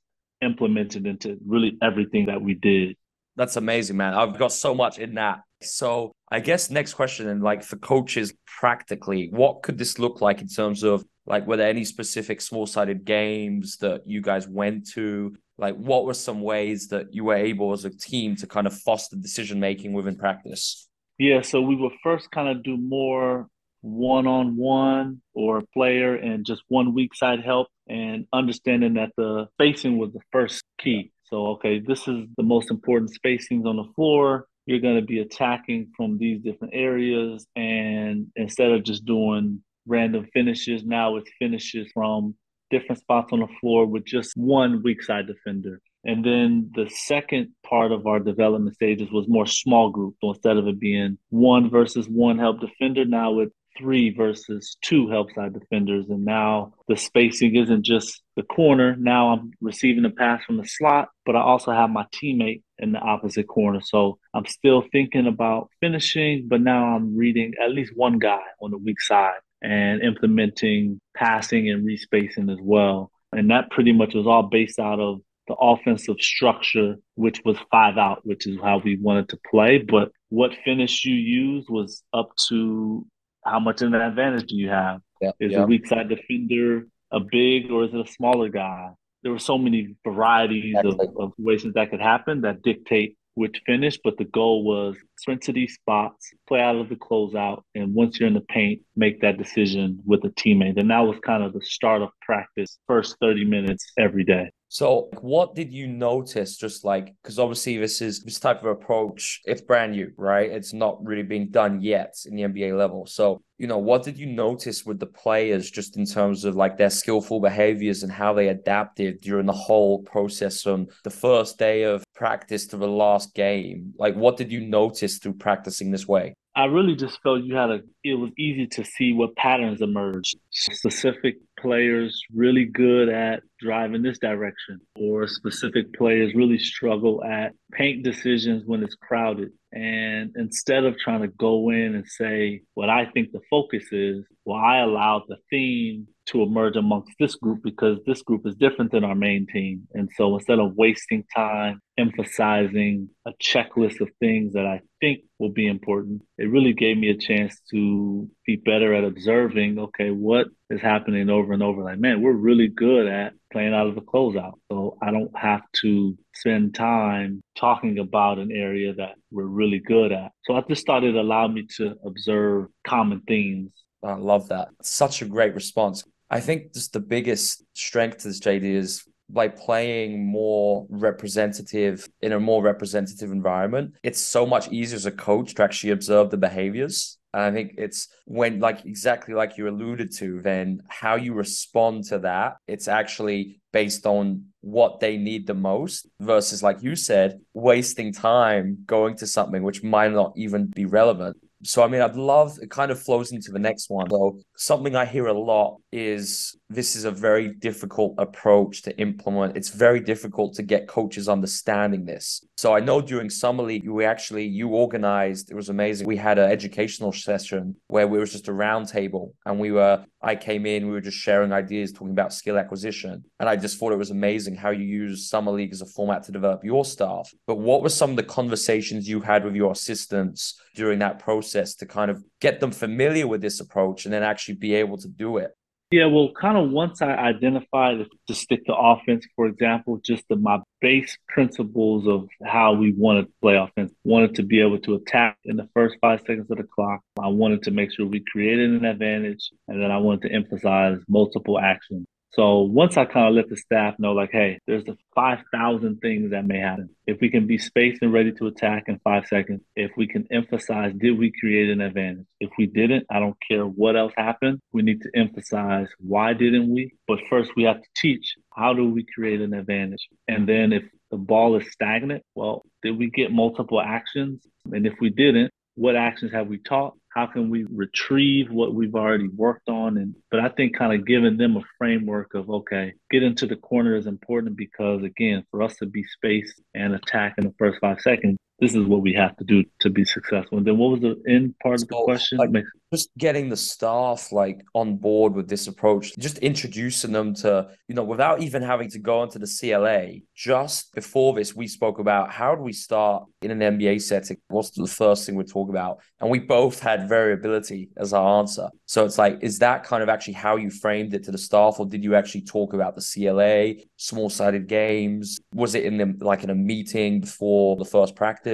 implemented 0.41 1.09
into 1.09 1.39
really 1.45 1.77
everything 1.83 2.27
that 2.27 2.41
we 2.41 2.55
did 2.55 2.97
that's 3.37 3.57
amazing, 3.57 3.97
man. 3.97 4.13
I've 4.13 4.39
got 4.39 4.53
so 4.53 4.75
much 4.75 4.99
in 4.99 5.15
that. 5.15 5.41
So 5.63 6.13
I 6.31 6.41
guess 6.41 6.71
next 6.71 6.95
question 6.95 7.29
and 7.29 7.43
like 7.43 7.63
for 7.63 7.77
coaches 7.77 8.33
practically, 8.47 9.29
what 9.31 9.63
could 9.63 9.79
this 9.79 9.99
look 9.99 10.21
like 10.21 10.41
in 10.41 10.49
terms 10.49 10.83
of 10.83 11.05
like 11.27 11.47
were 11.47 11.57
there 11.57 11.69
any 11.69 11.85
specific 11.85 12.41
small 12.41 12.67
sided 12.67 13.05
games 13.05 13.77
that 13.79 14.03
you 14.07 14.21
guys 14.21 14.49
went 14.49 14.89
to? 14.93 15.37
Like 15.59 15.77
what 15.77 16.07
were 16.07 16.15
some 16.15 16.41
ways 16.41 16.89
that 16.89 17.13
you 17.13 17.25
were 17.25 17.37
able 17.37 17.73
as 17.73 17.85
a 17.85 17.91
team 17.91 18.37
to 18.37 18.47
kind 18.47 18.67
of 18.67 18.75
foster 18.75 19.17
decision 19.17 19.61
making 19.61 19.93
within 19.93 20.17
practice? 20.17 20.89
Yeah, 21.19 21.43
so 21.43 21.61
we 21.61 21.77
would 21.77 21.93
first 22.03 22.31
kind 22.31 22.49
of 22.49 22.63
do 22.63 22.79
more 22.79 23.47
one 23.83 24.27
on 24.27 24.57
one 24.57 25.21
or 25.35 25.63
player 25.75 26.15
and 26.15 26.45
just 26.45 26.63
one 26.69 26.95
weak 26.95 27.15
side 27.15 27.43
help 27.45 27.69
and 27.89 28.27
understanding 28.33 28.95
that 28.95 29.11
the 29.17 29.47
spacing 29.55 29.99
was 29.99 30.13
the 30.13 30.21
first 30.33 30.63
key. 30.79 31.13
So, 31.25 31.47
okay, 31.49 31.79
this 31.79 32.09
is 32.09 32.27
the 32.37 32.43
most 32.43 32.71
important 32.71 33.13
spacings 33.13 33.67
on 33.67 33.77
the 33.77 33.93
floor. 33.95 34.47
You're 34.71 34.79
going 34.79 35.01
to 35.01 35.05
be 35.05 35.19
attacking 35.19 35.91
from 35.97 36.17
these 36.17 36.41
different 36.43 36.75
areas. 36.77 37.45
And 37.57 38.29
instead 38.37 38.71
of 38.71 38.85
just 38.85 39.05
doing 39.05 39.65
random 39.85 40.29
finishes, 40.33 40.85
now 40.85 41.17
it's 41.17 41.29
finishes 41.41 41.91
from 41.93 42.37
different 42.71 43.01
spots 43.01 43.33
on 43.33 43.41
the 43.41 43.49
floor 43.61 43.85
with 43.85 44.05
just 44.05 44.37
one 44.37 44.81
weak 44.85 45.03
side 45.03 45.27
defender. 45.27 45.81
And 46.05 46.25
then 46.25 46.71
the 46.77 46.89
second 46.89 47.49
part 47.69 47.91
of 47.91 48.07
our 48.07 48.21
development 48.21 48.77
stages 48.77 49.11
was 49.11 49.27
more 49.27 49.45
small 49.45 49.91
group. 49.91 50.15
So 50.21 50.31
instead 50.31 50.57
of 50.57 50.69
it 50.69 50.79
being 50.79 51.19
one 51.31 51.69
versus 51.69 52.09
one 52.09 52.39
help 52.39 52.61
defender, 52.61 53.05
now 53.05 53.41
it's 53.41 53.53
three 53.77 54.11
versus 54.11 54.77
two 54.83 55.11
help 55.11 55.33
side 55.35 55.53
defenders. 55.53 56.07
And 56.09 56.25
now 56.25 56.75
the 56.87 56.97
spacing 56.97 57.57
isn't 57.57 57.85
just 57.85 58.23
the 58.37 58.45
corner. 58.45 58.95
Now 58.97 59.31
I'm 59.33 59.51
receiving 59.61 60.05
a 60.05 60.11
pass 60.11 60.45
from 60.45 60.59
the 60.59 60.65
slot, 60.65 61.09
but 61.27 61.35
I 61.35 61.41
also 61.41 61.73
have 61.73 61.91
my 61.91 62.07
teammate 62.15 62.63
in 62.81 62.93
the 62.93 62.99
opposite 62.99 63.47
corner. 63.47 63.81
So 63.83 64.19
I'm 64.35 64.47
still 64.47 64.85
thinking 64.93 65.27
about 65.27 65.71
finishing, 65.81 66.47
but 66.49 66.61
now 66.61 66.97
I'm 66.97 67.17
reading 67.17 67.55
at 67.63 67.71
least 67.71 67.93
one 67.97 68.19
guy 68.19 68.43
on 68.61 68.71
the 68.71 68.79
weak 68.79 69.01
side 69.01 69.39
and 69.63 70.03
implementing 70.03 71.01
passing 71.15 71.71
and 71.71 71.87
respacing 71.87 72.51
as 72.51 72.59
well. 72.61 73.11
And 73.33 73.51
that 73.51 73.71
pretty 73.71 73.93
much 73.93 74.15
was 74.15 74.27
all 74.27 74.45
based 74.45 74.79
out 74.79 74.99
of 74.99 75.21
the 75.47 75.55
offensive 75.55 76.17
structure, 76.21 76.97
which 77.15 77.43
was 77.45 77.57
five 77.71 77.99
out, 77.99 78.25
which 78.25 78.47
is 78.47 78.59
how 78.63 78.79
we 78.79 78.97
wanted 78.97 79.29
to 79.31 79.39
play. 79.51 79.79
But 79.79 80.11
what 80.29 80.53
finish 80.65 81.05
you 81.05 81.15
used 81.15 81.69
was 81.69 82.03
up 82.13 82.31
to 82.49 83.07
how 83.45 83.61
much 83.61 83.83
of 83.83 83.93
an 83.93 84.01
advantage 84.01 84.49
do 84.49 84.57
you 84.57 84.69
have? 84.69 85.01
Yep, 85.21 85.37
is 85.41 85.53
yep. 85.53 85.63
a 85.63 85.67
weak 85.67 85.87
side 85.87 86.09
defender 86.09 86.87
a 87.13 87.21
big 87.21 87.71
or 87.71 87.85
is 87.85 87.95
it 87.95 88.09
a 88.09 88.13
smaller 88.13 88.49
guy? 88.49 88.91
There 89.23 89.33
were 89.33 89.39
so 89.39 89.59
many 89.59 89.97
varieties 90.05 90.77
of, 90.83 90.99
of 91.19 91.33
ways 91.39 91.65
that 91.75 91.91
could 91.91 92.01
happen 92.01 92.41
that 92.43 92.63
dictate 92.63 93.17
which 93.35 93.63
finish, 93.65 93.99
but 94.03 94.17
the 94.19 94.25
goal 94.25 94.65
was 94.65 94.97
sprint 95.19 95.43
to 95.43 95.53
these 95.53 95.75
spots, 95.75 96.33
play 96.49 96.61
out 96.61 96.77
of 96.77 96.89
the 96.89 96.97
closeout, 96.97 97.63
and 97.75 97.95
once 97.95 98.19
you're 98.19 98.27
in 98.27 98.35
the 98.35 98.41
paint, 98.43 98.81
make 98.97 99.21
that 99.21 99.39
decision 99.39 100.01
with 100.05 100.25
a 100.25 100.31
teammate. 100.31 100.79
And 100.79 100.91
that 100.91 101.01
was 101.01 101.19
kind 101.25 101.43
of 101.43 101.53
the 101.53 101.63
start 101.63 102.03
of 102.03 102.11
practice, 102.23 102.79
first 102.87 103.17
30 103.21 103.45
minutes 103.45 103.93
every 103.99 104.25
day. 104.25 104.51
So, 104.73 105.09
what 105.21 105.57
did 105.57 105.73
you 105.73 105.89
notice? 105.89 106.57
Just 106.57 106.85
like, 106.85 107.13
because 107.21 107.41
obviously, 107.41 107.77
this 107.79 108.01
is 108.01 108.23
this 108.23 108.39
type 108.39 108.61
of 108.61 108.67
approach, 108.67 109.41
it's 109.45 109.61
brand 109.61 109.93
new, 109.93 110.13
right? 110.17 110.49
It's 110.49 110.73
not 110.73 111.05
really 111.05 111.25
being 111.25 111.49
done 111.49 111.81
yet 111.81 112.15
in 112.25 112.37
the 112.37 112.43
NBA 112.43 112.79
level. 112.79 113.05
So, 113.05 113.43
you 113.59 113.67
know, 113.67 113.79
what 113.79 114.05
did 114.05 114.17
you 114.17 114.27
notice 114.27 114.87
with 114.87 115.01
the 115.01 115.07
players 115.07 115.73
just 115.73 115.97
in 115.97 116.07
terms 116.07 116.45
of 116.45 116.55
like 116.55 116.79
their 116.79 116.89
skillful 116.89 117.41
behaviors 117.41 118.05
and 118.05 118.13
how 118.13 118.33
they 118.33 118.47
adapted 118.47 119.21
during 119.23 119.47
the 119.47 119.53
whole 119.53 120.03
process 120.03 120.63
from 120.63 120.87
the 121.03 121.11
first 121.11 121.59
day 121.59 121.83
of 121.83 122.05
practice 122.15 122.69
to 122.69 122.77
the 122.77 122.87
last 122.87 123.35
game? 123.35 123.93
Like, 123.99 124.15
what 124.15 124.37
did 124.37 124.53
you 124.53 124.61
notice 124.61 125.19
through 125.19 125.35
practicing 125.35 125.91
this 125.91 126.07
way? 126.07 126.35
I 126.55 126.65
really 126.67 126.95
just 126.95 127.21
felt 127.23 127.43
you 127.43 127.57
had 127.57 127.71
a, 127.71 127.81
it 128.05 128.15
was 128.15 128.31
easy 128.37 128.67
to 128.69 128.85
see 128.85 129.13
what 129.13 129.35
patterns 129.35 129.83
emerged. 129.83 130.37
Specific 130.51 131.37
players 131.61 132.23
really 132.35 132.65
good 132.65 133.09
at 133.09 133.43
driving 133.59 134.03
this 134.03 134.19
direction, 134.19 134.81
or 134.97 135.27
specific 135.27 135.93
players 135.95 136.35
really 136.35 136.59
struggle 136.59 137.23
at 137.25 137.53
paint 137.73 138.03
decisions 138.03 138.65
when 138.67 138.83
it's 138.83 138.95
crowded. 138.95 139.51
And 139.73 140.33
instead 140.37 140.85
of 140.85 140.99
trying 140.99 141.23
to 141.23 141.29
go 141.29 141.71
in 141.71 141.95
and 141.95 142.07
say 142.07 142.63
what 142.75 142.91
I 142.91 143.07
think 143.07 143.31
the 143.31 143.41
focus 143.49 143.85
is, 143.93 144.25
well, 144.45 144.59
I 144.59 144.79
allowed 144.79 145.23
the 145.29 145.37
theme 145.49 146.09
to 146.27 146.43
emerge 146.43 146.77
amongst 146.77 147.13
this 147.21 147.35
group 147.37 147.61
because 147.63 147.99
this 148.07 148.23
group 148.23 148.47
is 148.47 148.55
different 148.57 148.91
than 148.91 149.05
our 149.05 149.15
main 149.15 149.47
team. 149.47 149.87
And 149.95 150.09
so 150.17 150.35
instead 150.37 150.59
of 150.59 150.75
wasting 150.77 151.25
time 151.35 151.81
emphasizing 151.99 153.11
a 153.27 153.33
checklist 153.43 154.01
of 154.01 154.09
things 154.19 154.55
that 154.55 154.67
I 154.67 154.81
think 155.01 155.21
will 155.39 155.51
be 155.53 155.67
important, 155.67 156.23
it 156.39 156.51
really 156.51 156.73
gave 156.73 156.97
me 156.97 157.11
a 157.11 157.17
chance 157.17 157.61
to 157.71 158.29
be 158.47 158.57
better 158.57 158.95
at 158.95 159.05
observing, 159.05 159.79
okay, 159.79 160.11
what 160.11 160.47
is 160.69 160.81
happening 160.81 161.31
over 161.31 161.53
and 161.53 161.63
over? 161.63 161.83
Like, 161.83 161.99
man, 161.99 162.23
we're 162.23 162.33
really 162.33 162.69
good 162.69 163.07
at 163.07 163.33
playing 163.53 163.75
out 163.75 163.87
of 163.87 163.95
the 163.95 164.01
closeout. 164.03 164.55
So 164.71 164.97
I 165.03 165.11
don't 165.11 165.37
have 165.37 165.63
to 165.83 166.17
spend 166.35 166.75
time 166.75 167.43
talking 167.57 167.99
about 167.99 168.39
an 168.39 168.53
area 168.53 168.95
that 168.95 169.15
we're 169.31 169.45
really 169.45 169.81
good 169.81 170.13
at. 170.13 170.33
So 170.45 170.55
I 170.55 170.63
just 170.69 170.87
thought 170.87 171.05
it 171.05 171.15
allowed 171.15 171.55
me 171.55 171.67
to 171.77 171.97
observe 172.05 172.67
common 172.87 173.23
themes. 173.27 173.73
I 174.03 174.15
love 174.15 174.49
that. 174.49 174.69
Such 174.83 175.23
a 175.23 175.27
great 175.27 175.55
response. 175.55 176.05
I 176.31 176.41
think 176.41 176.75
just 176.75 176.93
the 176.93 177.01
biggest 177.01 177.65
strength 177.75 178.23
this 178.23 178.41
JD 178.41 178.63
is 178.63 179.05
by 179.33 179.49
playing 179.49 180.27
more 180.27 180.87
representative 180.89 182.09
in 182.21 182.33
a 182.33 182.41
more 182.41 182.63
representative 182.63 183.31
environment, 183.31 183.95
it's 184.03 184.21
so 184.21 184.47
much 184.47 184.69
easier 184.69 184.97
as 184.97 185.07
a 185.07 185.11
coach 185.11 185.55
to 185.55 185.63
actually 185.63 185.91
observe 185.91 186.31
the 186.31 186.37
behaviors. 186.37 187.19
And 187.33 187.43
I 187.43 187.53
think 187.53 187.75
it's 187.79 188.09
when, 188.27 188.59
like, 188.59 188.85
exactly 188.85 189.35
like 189.35 189.57
you 189.57 189.69
alluded 189.69 190.13
to, 190.17 190.41
then 190.43 190.81
how 190.89 191.15
you 191.15 191.33
respond 191.33 192.05
to 192.05 192.19
that, 192.21 192.57
it's 192.67 192.89
actually 192.89 193.61
based 193.73 194.05
on 194.05 194.47
what 194.63 194.99
they 194.99 195.17
need 195.17 195.47
the 195.47 195.55
most 195.55 196.09
versus, 196.19 196.63
like 196.63 196.83
you 196.83 196.97
said, 196.97 197.41
wasting 197.55 198.13
time 198.13 198.79
going 198.85 199.17
to 199.19 199.27
something 199.27 199.63
which 199.63 199.85
might 199.85 200.13
not 200.13 200.33
even 200.37 200.67
be 200.67 200.87
relevant. 200.87 201.37
So, 201.63 201.85
I 201.85 201.89
mean, 201.89 202.01
I'd 202.01 202.17
love 202.17 202.59
it 202.61 202.71
kind 202.71 202.91
of 202.91 203.01
flows 203.01 203.33
into 203.33 203.53
the 203.53 203.59
next 203.59 203.91
one. 203.91 204.11
So, 204.11 204.41
something 204.57 204.97
I 204.97 205.05
hear 205.05 205.27
a 205.27 205.39
lot 205.39 205.77
is 205.93 206.57
this 206.71 206.95
is 206.95 207.05
a 207.05 207.11
very 207.11 207.49
difficult 207.49 208.15
approach 208.17 208.83
to 208.83 208.97
implement. 208.97 209.57
It's 209.57 209.71
very 209.71 209.99
difficult 209.99 210.55
to 210.55 210.63
get 210.63 210.87
coaches 210.87 211.29
understanding 211.29 212.05
this. 212.05 212.47
So, 212.57 212.75
I 212.75 212.81
know 212.81 213.01
during 213.01 213.29
Summer 213.29 213.65
League, 213.65 213.89
we 213.89 214.05
actually, 214.05 214.47
you 214.47 214.69
organized, 214.69 215.51
it 215.51 215.57
was 215.57 215.69
amazing. 215.69 216.07
We 216.07 216.17
had 216.17 216.39
an 216.39 216.51
educational 216.51 217.13
session 217.13 217.75
where 217.89 218.07
we 218.07 218.19
was 218.19 218.31
just 218.31 218.47
a 218.47 218.53
roundtable 218.53 219.33
and 219.45 219.59
we 219.59 219.73
were, 219.73 220.05
I 220.23 220.37
came 220.37 220.65
in, 220.65 220.87
we 220.87 220.93
were 220.93 221.01
just 221.01 221.17
sharing 221.17 221.53
ideas, 221.53 221.91
talking 221.93 222.13
about 222.13 222.33
skill 222.33 222.57
acquisition. 222.57 223.25
And 223.41 223.49
I 223.49 223.57
just 223.57 223.79
thought 223.79 223.93
it 223.93 223.99
was 223.99 224.11
amazing 224.11 224.55
how 224.55 224.71
you 224.71 224.85
use 224.85 225.29
Summer 225.29 225.51
League 225.51 225.73
as 225.73 225.81
a 225.81 225.87
format 225.87 226.23
to 226.25 226.33
develop 226.33 226.63
your 226.63 226.85
staff. 226.85 227.33
But 227.49 227.59
what 227.59 227.83
were 227.83 227.89
some 227.89 228.11
of 228.11 228.17
the 228.17 228.23
conversations 228.23 229.09
you 229.09 229.21
had 229.21 229.45
with 229.45 229.57
your 229.57 229.73
assistants 229.73 230.61
during 230.77 231.01
that 231.01 231.19
process 231.19 231.75
to 231.77 231.87
kind 231.87 232.13
of 232.13 232.23
get 232.41 232.61
them 232.61 232.71
familiar 232.71 233.27
with 233.27 233.41
this 233.41 233.59
approach 233.59 234.05
and 234.05 234.15
then 234.15 234.23
actually 234.23 234.55
be 234.55 234.75
able 234.75 234.99
to 234.99 235.09
do 235.09 235.39
it? 235.39 235.57
Yeah, 235.93 236.07
well, 236.07 236.31
kind 236.41 236.57
of 236.57 236.71
once 236.71 237.03
I 237.03 237.15
identified 237.15 238.07
to 238.29 238.35
stick 238.35 238.65
to 238.67 238.75
offense, 238.77 239.27
for 239.35 239.47
example, 239.47 239.99
just 240.05 240.23
the, 240.29 240.37
my 240.37 240.61
base 240.81 241.19
principles 241.27 242.07
of 242.07 242.29
how 242.47 242.75
we 242.75 242.93
wanted 242.93 243.27
to 243.27 243.33
play 243.43 243.57
offense. 243.57 243.93
Wanted 244.05 244.37
to 244.37 244.45
be 244.45 244.61
able 244.61 244.79
to 244.83 244.95
attack 244.95 245.37
in 245.45 245.57
the 245.57 245.69
first 245.75 245.97
five 246.01 246.21
seconds 246.21 246.49
of 246.49 246.59
the 246.59 246.63
clock. 246.63 247.01
I 247.21 247.27
wanted 247.27 247.65
to 247.65 247.73
make 247.73 247.91
sure 247.93 248.07
we 248.07 248.23
created 248.31 248.71
an 248.71 248.85
advantage, 248.85 249.51
and 249.67 249.83
then 249.83 249.91
I 249.91 249.99
wanted 249.99 250.29
to 250.29 250.33
emphasize 250.33 250.99
multiple 251.09 251.59
actions. 251.59 252.07
So 252.33 252.61
once 252.61 252.97
I 252.97 253.07
kind 253.07 253.27
of 253.27 253.35
let 253.35 253.49
the 253.49 253.57
staff 253.57 253.97
know, 253.99 254.13
like, 254.13 254.31
hey, 254.31 254.61
there's 254.67 254.85
the 254.85 254.97
5,000 255.17 255.99
things 256.01 256.31
that 256.31 256.47
may 256.47 256.61
happen. 256.61 256.91
If 257.07 257.21
we 257.21 257.29
can 257.29 257.49
be 257.49 257.59
spaced 257.59 258.03
and 258.03 258.13
ready 258.13 258.31
to 258.33 258.47
attack 258.47 258.85
in 258.87 259.01
five 259.01 259.27
seconds, 259.27 259.63
if 259.75 259.91
we 259.97 260.07
can 260.07 260.29
emphasize, 260.31 260.93
did 260.97 261.19
we 261.19 261.33
create 261.41 261.71
an 261.71 261.81
advantage? 261.81 262.27
If 262.39 262.51
we 262.57 262.67
didn't, 262.67 263.07
I 263.11 263.19
don't 263.19 263.37
care 263.49 263.65
what 263.65 263.97
else 263.97 264.13
happened. 264.17 264.61
We 264.73 264.83
need 264.83 265.03
to 265.03 265.11
emphasize, 265.15 265.89
why 265.99 266.35
didn't 266.35 266.73
we? 266.73 266.93
But 267.09 267.19
first, 267.29 267.51
we 267.57 267.65
have 267.65 267.83
to 267.83 267.89
teach, 267.97 268.37
how 268.55 268.75
do 268.75 268.89
we 268.89 269.05
create 269.13 269.41
an 269.41 269.53
advantage? 269.53 270.09
And 270.29 270.49
then 270.49 270.73
if 270.73 270.85
the 271.11 271.17
ball 271.17 271.57
is 271.57 271.73
stagnant, 271.73 272.23
well, 272.37 272.63
did 272.83 272.97
we 272.97 273.11
get 273.11 273.33
multiple 273.33 273.81
actions? 273.81 274.47
And 274.71 274.87
if 274.87 274.95
we 275.01 275.11
didn't, 275.11 275.51
what 275.75 275.97
actions 275.97 276.33
have 276.33 276.47
we 276.47 276.59
taught? 276.59 276.95
How 277.11 277.27
can 277.27 277.51
we 277.51 277.65
retrieve 277.65 278.51
what 278.51 278.75
we've 278.75 278.95
already 278.95 279.29
worked 279.29 279.69
on? 279.69 279.99
And 279.99 280.15
but 280.31 280.41
i 280.41 280.49
think 280.49 280.77
kind 280.77 280.95
of 280.95 281.07
giving 281.07 281.37
them 281.37 281.57
a 281.57 281.63
framework 281.79 282.35
of 282.35 282.49
okay 282.51 282.95
get 283.11 283.23
into 283.23 283.47
the 283.47 283.57
corner 283.57 283.97
is 283.97 284.07
important 284.07 284.57
because 284.57 285.03
again 285.03 285.45
for 285.51 285.63
us 285.63 285.77
to 285.77 285.87
be 285.87 286.05
spaced 286.05 286.61
and 286.75 286.95
attack 286.95 287.35
in 287.39 287.45
the 287.45 287.55
first 287.59 287.79
five 287.81 288.01
seconds 288.01 288.39
this 288.61 288.75
is 288.75 288.87
what 288.87 289.01
we 289.01 289.13
have 289.15 289.37
to 289.39 289.45
do 289.45 289.65
to 289.81 289.91
be 289.91 290.05
successful. 290.05 290.59
And 290.59 290.67
then 290.67 290.77
what 290.79 290.91
was 290.93 291.01
the 291.01 291.23
end 291.29 291.55
part 291.63 291.81
so, 291.81 291.85
of 291.85 291.89
the 291.89 292.03
question? 292.05 292.39
Like, 292.39 292.51
just 292.93 293.11
getting 293.17 293.49
the 293.49 293.57
staff 293.57 294.33
like 294.33 294.63
on 294.75 294.97
board 294.97 295.35
with 295.35 295.49
this 295.49 295.69
approach, 295.69 296.17
just 296.19 296.39
introducing 296.39 297.13
them 297.13 297.35
to, 297.35 297.69
you 297.87 297.95
know, 297.95 298.03
without 298.03 298.43
even 298.43 298.63
having 298.63 298.91
to 298.91 298.99
go 298.99 299.23
into 299.23 299.39
the 299.39 299.47
CLA. 299.47 300.21
Just 300.35 300.93
before 300.95 301.33
this, 301.35 301.55
we 301.55 301.69
spoke 301.69 302.01
about 302.01 302.33
how 302.33 302.55
do 302.55 302.63
we 302.63 302.73
start 302.73 303.25
in 303.43 303.51
an 303.53 303.61
NBA 303.61 304.03
setting? 304.03 304.39
What's 304.49 304.71
the 304.71 304.87
first 304.87 305.25
thing 305.25 305.37
we 305.37 305.45
talk 305.45 305.69
about? 305.69 305.99
And 306.21 306.31
we 306.31 306.41
both 306.41 306.81
had 306.81 307.09
variability 307.09 307.91
as 307.97 308.13
our 308.13 308.41
answer. 308.41 308.69
So 308.87 309.05
it's 309.05 309.19
like, 309.19 309.39
is 309.41 309.61
that 309.61 309.85
kind 309.85 310.03
of 310.03 310.09
actually 310.09 310.35
how 310.35 310.57
you 310.57 310.71
framed 310.71 311.15
it 311.15 311.23
to 311.25 311.31
the 311.31 311.39
staff, 311.39 311.77
or 311.79 311.87
did 311.87 312.03
you 312.03 312.17
actually 312.17 312.43
talk 312.43 312.73
about 312.73 312.97
the 312.97 313.03
CLA, 313.03 313.85
small 313.97 314.29
sided 314.29 314.67
games? 314.67 315.39
Was 315.55 315.77
it 315.77 315.85
in 315.85 315.97
the 315.97 316.25
like 316.25 316.43
in 316.43 316.51
a 316.51 316.55
meeting 316.55 317.21
before 317.21 317.77
the 317.77 317.85
first 317.85 318.17
practice? 318.17 318.50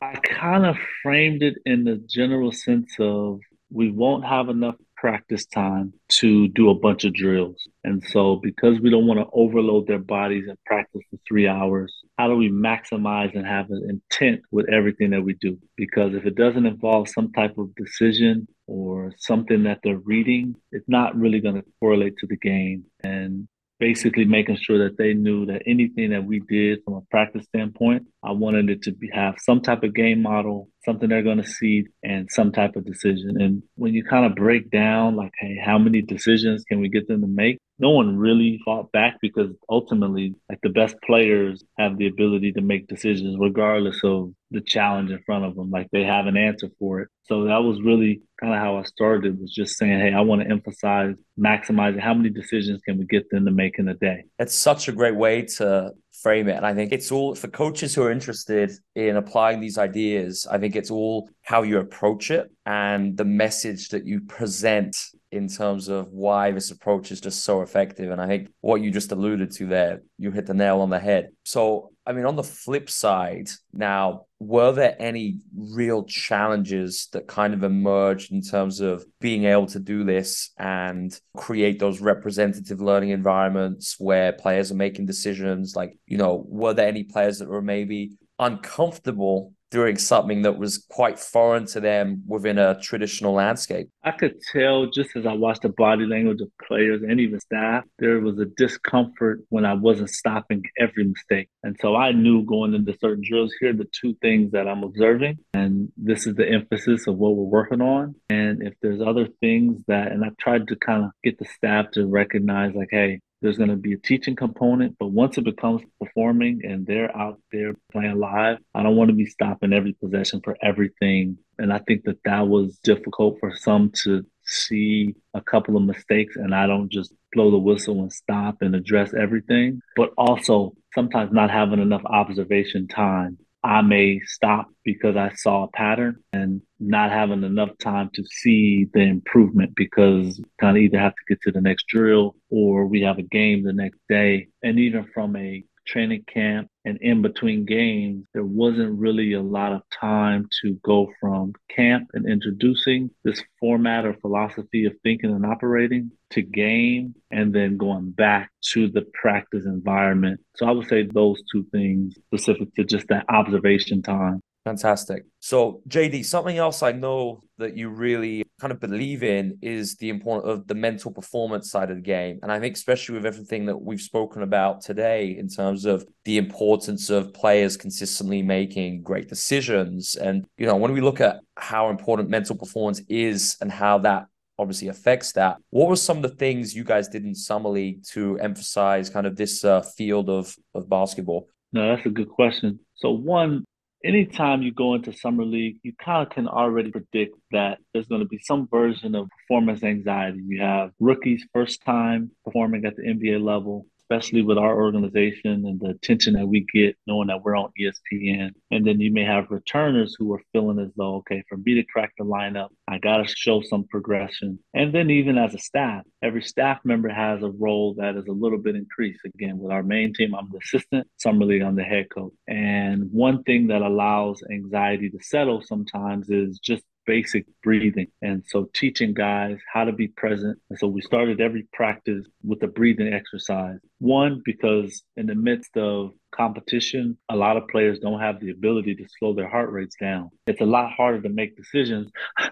I 0.00 0.16
kind 0.16 0.66
of 0.66 0.76
framed 1.02 1.42
it 1.42 1.56
in 1.64 1.84
the 1.84 1.96
general 1.96 2.52
sense 2.52 2.94
of 2.98 3.40
we 3.70 3.90
won't 3.90 4.24
have 4.24 4.48
enough 4.48 4.76
practice 4.96 5.44
time 5.44 5.92
to 6.08 6.48
do 6.48 6.70
a 6.70 6.74
bunch 6.74 7.04
of 7.04 7.12
drills. 7.12 7.68
And 7.82 8.02
so, 8.04 8.36
because 8.36 8.80
we 8.80 8.90
don't 8.90 9.06
want 9.06 9.20
to 9.20 9.26
overload 9.32 9.86
their 9.86 9.98
bodies 9.98 10.46
and 10.48 10.56
practice 10.64 11.02
for 11.10 11.18
three 11.28 11.46
hours, 11.46 11.92
how 12.16 12.28
do 12.28 12.36
we 12.36 12.50
maximize 12.50 13.34
and 13.34 13.46
have 13.46 13.70
an 13.70 13.86
intent 13.88 14.42
with 14.50 14.68
everything 14.70 15.10
that 15.10 15.22
we 15.22 15.34
do? 15.34 15.58
Because 15.76 16.14
if 16.14 16.24
it 16.24 16.36
doesn't 16.36 16.66
involve 16.66 17.08
some 17.08 17.32
type 17.32 17.58
of 17.58 17.74
decision 17.74 18.46
or 18.66 19.12
something 19.18 19.64
that 19.64 19.80
they're 19.82 19.98
reading, 19.98 20.54
it's 20.72 20.88
not 20.88 21.16
really 21.16 21.40
going 21.40 21.56
to 21.56 21.64
correlate 21.80 22.16
to 22.18 22.26
the 22.26 22.36
game. 22.36 22.84
And 23.02 23.48
basically 23.84 24.24
making 24.24 24.56
sure 24.56 24.78
that 24.78 24.96
they 24.96 25.12
knew 25.12 25.44
that 25.44 25.60
anything 25.66 26.08
that 26.08 26.24
we 26.24 26.40
did 26.48 26.82
from 26.82 26.94
a 26.94 27.02
practice 27.10 27.44
standpoint, 27.44 28.02
I 28.22 28.32
wanted 28.32 28.70
it 28.70 28.80
to 28.84 28.92
be, 28.92 29.10
have 29.12 29.34
some 29.38 29.60
type 29.60 29.82
of 29.82 29.94
game 29.94 30.22
model, 30.22 30.70
something 30.86 31.10
they're 31.10 31.22
going 31.22 31.42
to 31.42 31.46
see, 31.46 31.84
and 32.02 32.26
some 32.30 32.50
type 32.50 32.76
of 32.76 32.86
decision. 32.86 33.42
And 33.42 33.62
when 33.74 33.92
you 33.92 34.02
kind 34.02 34.24
of 34.24 34.36
break 34.36 34.70
down, 34.70 35.16
like, 35.16 35.32
hey, 35.38 35.60
how 35.62 35.76
many 35.76 36.00
decisions 36.00 36.64
can 36.64 36.80
we 36.80 36.88
get 36.88 37.08
them 37.08 37.20
to 37.20 37.26
make? 37.26 37.58
No 37.78 37.90
one 37.90 38.16
really 38.16 38.60
fought 38.64 38.92
back 38.92 39.16
because 39.20 39.50
ultimately, 39.68 40.34
like, 40.48 40.60
the 40.62 40.68
best 40.68 40.94
players 41.04 41.64
have 41.78 41.98
the 41.98 42.06
ability 42.06 42.52
to 42.52 42.60
make 42.60 42.86
decisions 42.86 43.36
regardless 43.38 44.00
of 44.04 44.32
the 44.50 44.60
challenge 44.60 45.10
in 45.10 45.20
front 45.26 45.44
of 45.44 45.56
them. 45.56 45.70
Like, 45.70 45.88
they 45.90 46.04
have 46.04 46.26
an 46.26 46.36
answer 46.36 46.68
for 46.78 47.00
it. 47.00 47.08
So 47.24 47.44
that 47.44 47.62
was 47.62 47.82
really 47.82 48.22
kind 48.40 48.52
of 48.54 48.60
how 48.60 48.76
I 48.76 48.84
started 48.84 49.40
was 49.40 49.52
just 49.52 49.76
saying, 49.76 49.98
hey, 50.00 50.12
I 50.12 50.20
want 50.20 50.42
to 50.42 50.50
emphasize 50.50 51.16
maximizing 51.38 52.00
how 52.00 52.14
many 52.14 52.30
decisions 52.30 52.80
can 52.82 52.98
we 52.98 53.06
get 53.06 53.28
them 53.30 53.44
to 53.44 53.50
make 53.50 53.78
in 53.78 53.88
a 53.88 53.94
day. 53.94 54.24
It's 54.38 54.54
such 54.54 54.86
a 54.88 54.92
great 54.92 55.16
way 55.16 55.42
to 55.56 55.92
frame 56.24 56.48
it. 56.48 56.56
And 56.56 56.64
I 56.64 56.72
think 56.72 56.90
it's 56.90 57.12
all 57.12 57.34
for 57.34 57.48
coaches 57.48 57.94
who 57.94 58.02
are 58.02 58.10
interested 58.10 58.72
in 58.94 59.16
applying 59.16 59.60
these 59.60 59.76
ideas. 59.76 60.46
I 60.50 60.56
think 60.56 60.74
it's 60.74 60.90
all 60.90 61.28
how 61.42 61.60
you 61.62 61.78
approach 61.78 62.30
it 62.30 62.50
and 62.64 63.14
the 63.14 63.26
message 63.26 63.90
that 63.90 64.06
you 64.06 64.22
present 64.22 64.96
in 65.30 65.48
terms 65.48 65.88
of 65.88 66.08
why 66.08 66.50
this 66.50 66.70
approach 66.70 67.12
is 67.12 67.20
just 67.20 67.44
so 67.44 67.60
effective. 67.60 68.10
And 68.10 68.22
I 68.22 68.26
think 68.26 68.48
what 68.62 68.80
you 68.80 68.90
just 68.90 69.12
alluded 69.12 69.50
to 69.56 69.66
there, 69.66 70.00
you 70.16 70.30
hit 70.30 70.46
the 70.46 70.54
nail 70.54 70.80
on 70.80 70.88
the 70.88 70.98
head. 70.98 71.28
So, 71.44 71.90
I 72.06 72.12
mean, 72.12 72.26
on 72.26 72.36
the 72.36 72.42
flip 72.42 72.90
side, 72.90 73.48
now, 73.72 74.26
were 74.38 74.72
there 74.72 74.94
any 74.98 75.38
real 75.56 76.04
challenges 76.04 77.08
that 77.12 77.26
kind 77.26 77.54
of 77.54 77.62
emerged 77.62 78.30
in 78.30 78.42
terms 78.42 78.80
of 78.80 79.04
being 79.20 79.44
able 79.44 79.66
to 79.66 79.78
do 79.78 80.04
this 80.04 80.50
and 80.58 81.18
create 81.34 81.78
those 81.78 82.02
representative 82.02 82.82
learning 82.82 83.10
environments 83.10 83.96
where 83.98 84.32
players 84.32 84.70
are 84.70 84.76
making 84.76 85.06
decisions? 85.06 85.74
Like, 85.74 85.98
you 86.06 86.18
know, 86.18 86.44
were 86.46 86.74
there 86.74 86.88
any 86.88 87.04
players 87.04 87.38
that 87.38 87.48
were 87.48 87.62
maybe 87.62 88.18
uncomfortable 88.38 89.54
doing 89.74 89.98
something 89.98 90.42
that 90.42 90.56
was 90.56 90.86
quite 90.88 91.18
foreign 91.18 91.66
to 91.66 91.80
them 91.80 92.22
within 92.28 92.58
a 92.58 92.78
traditional 92.80 93.32
landscape. 93.32 93.88
I 94.04 94.12
could 94.12 94.40
tell 94.52 94.86
just 94.86 95.16
as 95.16 95.26
I 95.26 95.32
watched 95.32 95.62
the 95.62 95.68
body 95.68 96.06
language 96.06 96.40
of 96.40 96.48
players 96.64 97.02
and 97.02 97.18
even 97.18 97.40
staff, 97.40 97.82
there 97.98 98.20
was 98.20 98.38
a 98.38 98.44
discomfort 98.56 99.40
when 99.48 99.64
I 99.64 99.74
wasn't 99.74 100.10
stopping 100.10 100.62
every 100.78 101.04
mistake. 101.04 101.48
And 101.64 101.76
so 101.82 101.96
I 101.96 102.12
knew 102.12 102.44
going 102.44 102.72
into 102.72 102.96
certain 103.00 103.24
drills, 103.26 103.52
here 103.58 103.70
are 103.70 103.72
the 103.72 103.90
two 104.00 104.14
things 104.22 104.52
that 104.52 104.68
I'm 104.68 104.84
observing. 104.84 105.38
And 105.54 105.90
this 105.96 106.24
is 106.24 106.36
the 106.36 106.48
emphasis 106.48 107.08
of 107.08 107.16
what 107.16 107.34
we're 107.34 107.42
working 107.42 107.80
on. 107.80 108.14
And 108.30 108.62
if 108.62 108.74
there's 108.80 109.02
other 109.02 109.26
things 109.40 109.82
that, 109.88 110.12
and 110.12 110.24
I've 110.24 110.36
tried 110.36 110.68
to 110.68 110.76
kind 110.76 111.04
of 111.04 111.10
get 111.24 111.40
the 111.40 111.46
staff 111.46 111.90
to 111.94 112.06
recognize, 112.06 112.76
like, 112.76 112.90
hey, 112.92 113.18
there's 113.44 113.58
going 113.58 113.68
to 113.68 113.76
be 113.76 113.92
a 113.92 113.98
teaching 113.98 114.34
component, 114.34 114.96
but 114.98 115.08
once 115.08 115.36
it 115.36 115.44
becomes 115.44 115.82
performing 116.00 116.62
and 116.64 116.86
they're 116.86 117.14
out 117.14 117.38
there 117.52 117.74
playing 117.92 118.18
live, 118.18 118.56
I 118.74 118.82
don't 118.82 118.96
want 118.96 119.10
to 119.10 119.14
be 119.14 119.26
stopping 119.26 119.74
every 119.74 119.92
possession 119.92 120.40
for 120.42 120.56
everything. 120.62 121.36
And 121.58 121.70
I 121.70 121.80
think 121.80 122.04
that 122.04 122.22
that 122.24 122.48
was 122.48 122.78
difficult 122.78 123.36
for 123.40 123.54
some 123.54 123.92
to 124.04 124.24
see 124.46 125.14
a 125.34 125.42
couple 125.42 125.76
of 125.76 125.82
mistakes 125.82 126.36
and 126.36 126.54
I 126.54 126.66
don't 126.66 126.90
just 126.90 127.12
blow 127.34 127.50
the 127.50 127.58
whistle 127.58 128.00
and 128.00 128.10
stop 128.10 128.62
and 128.62 128.74
address 128.74 129.12
everything, 129.12 129.82
but 129.94 130.14
also 130.16 130.72
sometimes 130.94 131.30
not 131.30 131.50
having 131.50 131.80
enough 131.80 132.04
observation 132.06 132.88
time 132.88 133.36
I 133.64 133.80
may 133.80 134.20
stop 134.26 134.68
because 134.84 135.16
I 135.16 135.32
saw 135.36 135.64
a 135.64 135.68
pattern 135.68 136.22
and 136.34 136.60
not 136.78 137.10
having 137.10 137.42
enough 137.42 137.70
time 137.78 138.10
to 138.12 138.22
see 138.26 138.86
the 138.92 139.00
improvement 139.00 139.72
because 139.74 140.38
kind 140.60 140.76
of 140.76 140.82
either 140.82 140.98
have 140.98 141.14
to 141.14 141.24
get 141.26 141.40
to 141.42 141.50
the 141.50 141.62
next 141.62 141.86
drill 141.88 142.36
or 142.50 142.86
we 142.86 143.00
have 143.00 143.18
a 143.18 143.22
game 143.22 143.64
the 143.64 143.72
next 143.72 143.98
day. 144.06 144.48
And 144.62 144.78
even 144.78 145.06
from 145.14 145.34
a 145.36 145.64
training 145.86 146.24
camp 146.26 146.68
and 146.84 146.98
in 147.00 147.22
between 147.22 147.64
games, 147.64 148.26
there 148.34 148.44
wasn't 148.44 148.98
really 148.98 149.32
a 149.32 149.42
lot 149.42 149.72
of 149.72 149.82
time 149.90 150.48
to 150.62 150.74
go 150.84 151.10
from 151.20 151.52
camp 151.68 152.08
and 152.14 152.28
introducing 152.28 153.10
this 153.24 153.42
format 153.58 154.04
or 154.04 154.14
philosophy 154.14 154.84
of 154.84 154.92
thinking 155.02 155.30
and 155.30 155.46
operating 155.46 156.10
to 156.30 156.42
game 156.42 157.14
and 157.30 157.54
then 157.54 157.76
going 157.76 158.10
back 158.10 158.50
to 158.72 158.88
the 158.88 159.02
practice 159.14 159.64
environment. 159.64 160.40
So 160.56 160.66
I 160.66 160.72
would 160.72 160.88
say 160.88 161.04
those 161.04 161.42
two 161.50 161.64
things 161.72 162.14
specific 162.26 162.74
to 162.74 162.84
just 162.84 163.08
that 163.08 163.26
observation 163.28 164.02
time. 164.02 164.40
Fantastic. 164.64 165.26
So, 165.40 165.82
JD, 165.88 166.24
something 166.24 166.56
else 166.56 166.82
I 166.82 166.92
know 166.92 167.42
that 167.58 167.76
you 167.76 167.90
really 167.90 168.44
kind 168.58 168.72
of 168.72 168.80
believe 168.80 169.22
in 169.22 169.58
is 169.60 169.96
the 169.96 170.08
importance 170.08 170.50
of 170.50 170.66
the 170.66 170.74
mental 170.74 171.12
performance 171.12 171.70
side 171.70 171.90
of 171.90 171.96
the 171.96 172.02
game. 172.02 172.38
And 172.42 172.50
I 172.50 172.58
think, 172.58 172.74
especially 172.74 173.16
with 173.16 173.26
everything 173.26 173.66
that 173.66 173.76
we've 173.76 174.00
spoken 174.00 174.42
about 174.42 174.80
today, 174.80 175.36
in 175.38 175.48
terms 175.48 175.84
of 175.84 176.06
the 176.24 176.38
importance 176.38 177.10
of 177.10 177.34
players 177.34 177.76
consistently 177.76 178.40
making 178.40 179.02
great 179.02 179.28
decisions. 179.28 180.14
And, 180.14 180.46
you 180.56 180.66
know, 180.66 180.76
when 180.76 180.92
we 180.92 181.02
look 181.02 181.20
at 181.20 181.40
how 181.58 181.90
important 181.90 182.30
mental 182.30 182.56
performance 182.56 183.02
is 183.08 183.58
and 183.60 183.70
how 183.70 183.98
that 183.98 184.26
obviously 184.58 184.88
affects 184.88 185.32
that. 185.32 185.56
What 185.70 185.88
were 185.88 185.96
some 185.96 186.18
of 186.18 186.22
the 186.22 186.36
things 186.36 186.74
you 186.74 186.84
guys 186.84 187.08
did 187.08 187.24
in 187.24 187.34
summer 187.34 187.68
league 187.68 188.04
to 188.12 188.38
emphasize 188.38 189.10
kind 189.10 189.26
of 189.26 189.36
this 189.36 189.64
uh, 189.64 189.82
field 189.82 190.30
of 190.30 190.54
of 190.74 190.88
basketball? 190.88 191.48
No, 191.72 191.94
that's 191.94 192.06
a 192.06 192.10
good 192.10 192.28
question. 192.28 192.78
So 192.94 193.10
one, 193.10 193.64
anytime 194.04 194.62
you 194.62 194.72
go 194.72 194.94
into 194.94 195.12
summer 195.12 195.44
league, 195.44 195.78
you 195.82 195.92
kind 195.98 196.26
of 196.26 196.32
can 196.32 196.46
already 196.46 196.90
predict 196.90 197.36
that 197.50 197.78
there's 197.92 198.06
going 198.06 198.20
to 198.20 198.28
be 198.28 198.38
some 198.38 198.68
version 198.68 199.14
of 199.14 199.28
performance 199.30 199.82
anxiety. 199.82 200.42
You 200.46 200.60
have 200.60 200.90
rookies 201.00 201.44
first 201.52 201.82
time 201.82 202.30
performing 202.44 202.84
at 202.84 202.96
the 202.96 203.02
NBA 203.02 203.42
level 203.42 203.86
especially 204.04 204.42
with 204.42 204.58
our 204.58 204.76
organization 204.76 205.66
and 205.66 205.80
the 205.80 205.90
attention 205.90 206.34
that 206.34 206.46
we 206.46 206.66
get 206.72 206.96
knowing 207.06 207.28
that 207.28 207.42
we're 207.42 207.56
on 207.56 207.70
ESPN. 207.80 208.50
And 208.70 208.86
then 208.86 209.00
you 209.00 209.12
may 209.12 209.24
have 209.24 209.50
returners 209.50 210.14
who 210.18 210.32
are 210.34 210.42
feeling 210.52 210.78
as 210.78 210.90
though, 210.96 211.16
okay, 211.16 211.42
for 211.48 211.56
me 211.58 211.74
to 211.74 211.84
crack 211.84 212.12
the 212.18 212.24
lineup, 212.24 212.68
I 212.88 212.98
got 212.98 213.18
to 213.18 213.34
show 213.34 213.62
some 213.62 213.84
progression. 213.84 214.58
And 214.74 214.94
then 214.94 215.10
even 215.10 215.38
as 215.38 215.54
a 215.54 215.58
staff, 215.58 216.02
every 216.22 216.42
staff 216.42 216.80
member 216.84 217.08
has 217.08 217.42
a 217.42 217.50
role 217.50 217.94
that 217.98 218.16
is 218.16 218.26
a 218.26 218.32
little 218.32 218.58
bit 218.58 218.76
increased. 218.76 219.20
Again, 219.24 219.58
with 219.58 219.72
our 219.72 219.82
main 219.82 220.12
team, 220.12 220.34
I'm 220.34 220.50
the 220.50 220.58
assistant, 220.58 221.06
Summer 221.18 221.44
League, 221.44 221.62
I'm 221.62 221.76
the 221.76 221.82
head 221.82 222.06
coach. 222.10 222.32
And 222.48 223.10
one 223.10 223.42
thing 223.44 223.68
that 223.68 223.82
allows 223.82 224.42
anxiety 224.50 225.10
to 225.10 225.18
settle 225.22 225.62
sometimes 225.62 226.28
is 226.30 226.58
just 226.58 226.84
basic 227.06 227.46
breathing. 227.62 228.08
And 228.22 228.42
so 228.46 228.68
teaching 228.74 229.14
guys 229.14 229.58
how 229.72 229.84
to 229.84 229.92
be 229.92 230.08
present. 230.08 230.58
And 230.70 230.78
so 230.78 230.86
we 230.88 231.00
started 231.00 231.40
every 231.40 231.66
practice 231.72 232.26
with 232.42 232.62
a 232.62 232.66
breathing 232.66 233.12
exercise. 233.12 233.78
One, 233.98 234.42
because 234.44 235.02
in 235.16 235.26
the 235.26 235.34
midst 235.34 235.76
of 235.76 236.12
competition, 236.34 237.18
a 237.28 237.36
lot 237.36 237.56
of 237.56 237.68
players 237.68 237.98
don't 237.98 238.20
have 238.20 238.40
the 238.40 238.50
ability 238.50 238.94
to 238.96 239.06
slow 239.18 239.34
their 239.34 239.48
heart 239.48 239.70
rates 239.70 239.96
down. 240.00 240.30
It's 240.46 240.60
a 240.60 240.66
lot 240.66 240.92
harder 240.92 241.20
to 241.22 241.28
make 241.28 241.56
decisions 241.56 242.10